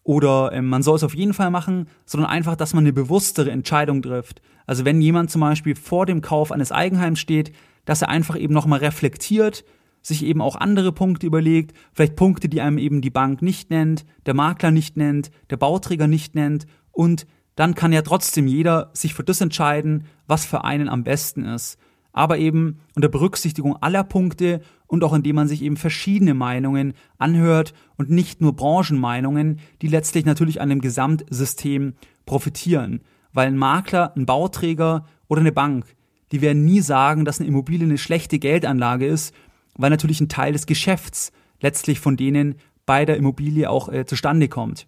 oder 0.03 0.51
äh, 0.53 0.61
man 0.61 0.83
soll 0.83 0.97
es 0.97 1.03
auf 1.03 1.15
jeden 1.15 1.33
Fall 1.33 1.49
machen, 1.49 1.87
sondern 2.05 2.29
einfach, 2.29 2.55
dass 2.55 2.75
man 2.75 2.83
eine 2.83 2.93
bewusstere 2.93 3.49
Entscheidung 3.49 4.03
trifft. 4.03 4.43
Also 4.67 4.85
wenn 4.85 5.01
jemand 5.01 5.31
zum 5.31 5.41
Beispiel 5.41 5.75
vor 5.75 6.05
dem 6.05 6.21
Kauf 6.21 6.51
eines 6.51 6.71
Eigenheims 6.71 7.19
steht, 7.19 7.51
dass 7.85 8.03
er 8.03 8.09
einfach 8.09 8.37
eben 8.37 8.53
nochmal 8.53 8.79
reflektiert, 8.79 9.65
sich 10.03 10.23
eben 10.23 10.39
auch 10.39 10.55
andere 10.55 10.91
Punkte 10.91 11.25
überlegt, 11.25 11.75
vielleicht 11.91 12.15
Punkte, 12.15 12.47
die 12.49 12.61
einem 12.61 12.77
eben 12.77 13.01
die 13.01 13.09
Bank 13.09 13.41
nicht 13.41 13.71
nennt, 13.71 14.05
der 14.27 14.35
Makler 14.35 14.69
nicht 14.69 14.95
nennt, 14.95 15.31
der 15.49 15.57
Bauträger 15.57 16.07
nicht 16.07 16.35
nennt 16.35 16.67
und 16.91 17.25
dann 17.55 17.73
kann 17.73 17.93
ja 17.93 18.03
trotzdem 18.03 18.45
jeder 18.45 18.91
sich 18.93 19.15
für 19.15 19.23
das 19.23 19.41
entscheiden, 19.41 20.05
was 20.27 20.45
für 20.45 20.63
einen 20.63 20.87
am 20.87 21.03
besten 21.03 21.45
ist. 21.45 21.79
Aber 22.13 22.37
eben 22.37 22.79
unter 22.95 23.09
Berücksichtigung 23.09 23.75
aller 23.81 24.03
Punkte 24.03 24.61
und 24.87 25.03
auch 25.03 25.13
indem 25.13 25.35
man 25.35 25.47
sich 25.47 25.61
eben 25.61 25.75
verschiedene 25.75 26.33
Meinungen 26.33 26.93
anhört 27.17 27.73
und 27.97 28.09
nicht 28.09 28.39
nur 28.39 28.55
Branchenmeinungen, 28.55 29.59
die 29.81 29.87
letztlich 29.87 30.23
natürlich 30.23 30.61
an 30.61 30.69
dem 30.69 30.79
Gesamtsystem 30.79 31.95
profitieren. 32.25 33.01
Weil 33.33 33.47
ein 33.47 33.57
Makler, 33.57 34.13
ein 34.15 34.25
Bauträger 34.25 35.05
oder 35.27 35.41
eine 35.41 35.51
Bank, 35.51 35.95
die 36.31 36.41
werden 36.41 36.63
nie 36.63 36.79
sagen, 36.79 37.25
dass 37.25 37.39
eine 37.39 37.49
Immobilie 37.49 37.85
eine 37.85 37.97
schlechte 37.97 38.39
Geldanlage 38.39 39.05
ist 39.05 39.33
weil 39.77 39.89
natürlich 39.89 40.21
ein 40.21 40.29
Teil 40.29 40.53
des 40.53 40.65
Geschäfts 40.65 41.31
letztlich 41.61 41.99
von 41.99 42.17
denen 42.17 42.55
bei 42.85 43.05
der 43.05 43.17
Immobilie 43.17 43.69
auch 43.69 43.89
äh, 43.89 44.05
zustande 44.05 44.47
kommt. 44.47 44.87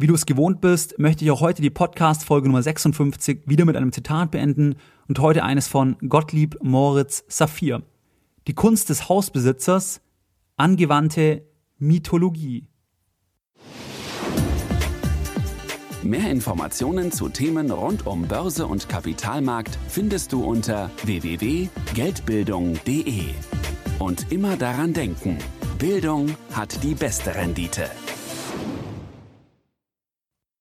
Wie 0.00 0.06
du 0.06 0.14
es 0.14 0.24
gewohnt 0.24 0.62
bist, 0.62 0.98
möchte 0.98 1.26
ich 1.26 1.30
auch 1.30 1.42
heute 1.42 1.60
die 1.60 1.68
Podcast-Folge 1.68 2.48
Nummer 2.48 2.62
56 2.62 3.42
wieder 3.44 3.66
mit 3.66 3.76
einem 3.76 3.92
Zitat 3.92 4.30
beenden 4.30 4.76
und 5.08 5.18
heute 5.18 5.44
eines 5.44 5.68
von 5.68 5.98
Gottlieb 6.08 6.56
Moritz 6.62 7.22
Saphir. 7.28 7.82
Die 8.46 8.54
Kunst 8.54 8.88
des 8.88 9.10
Hausbesitzers, 9.10 10.00
angewandte 10.56 11.44
Mythologie. 11.76 12.66
Mehr 16.02 16.30
Informationen 16.30 17.12
zu 17.12 17.28
Themen 17.28 17.70
rund 17.70 18.06
um 18.06 18.22
Börse 18.22 18.66
und 18.66 18.88
Kapitalmarkt 18.88 19.78
findest 19.86 20.32
du 20.32 20.42
unter 20.42 20.90
www.geldbildung.de. 21.04 23.24
Und 23.98 24.32
immer 24.32 24.56
daran 24.56 24.94
denken, 24.94 25.36
Bildung 25.78 26.34
hat 26.54 26.82
die 26.82 26.94
beste 26.94 27.34
Rendite. 27.34 27.90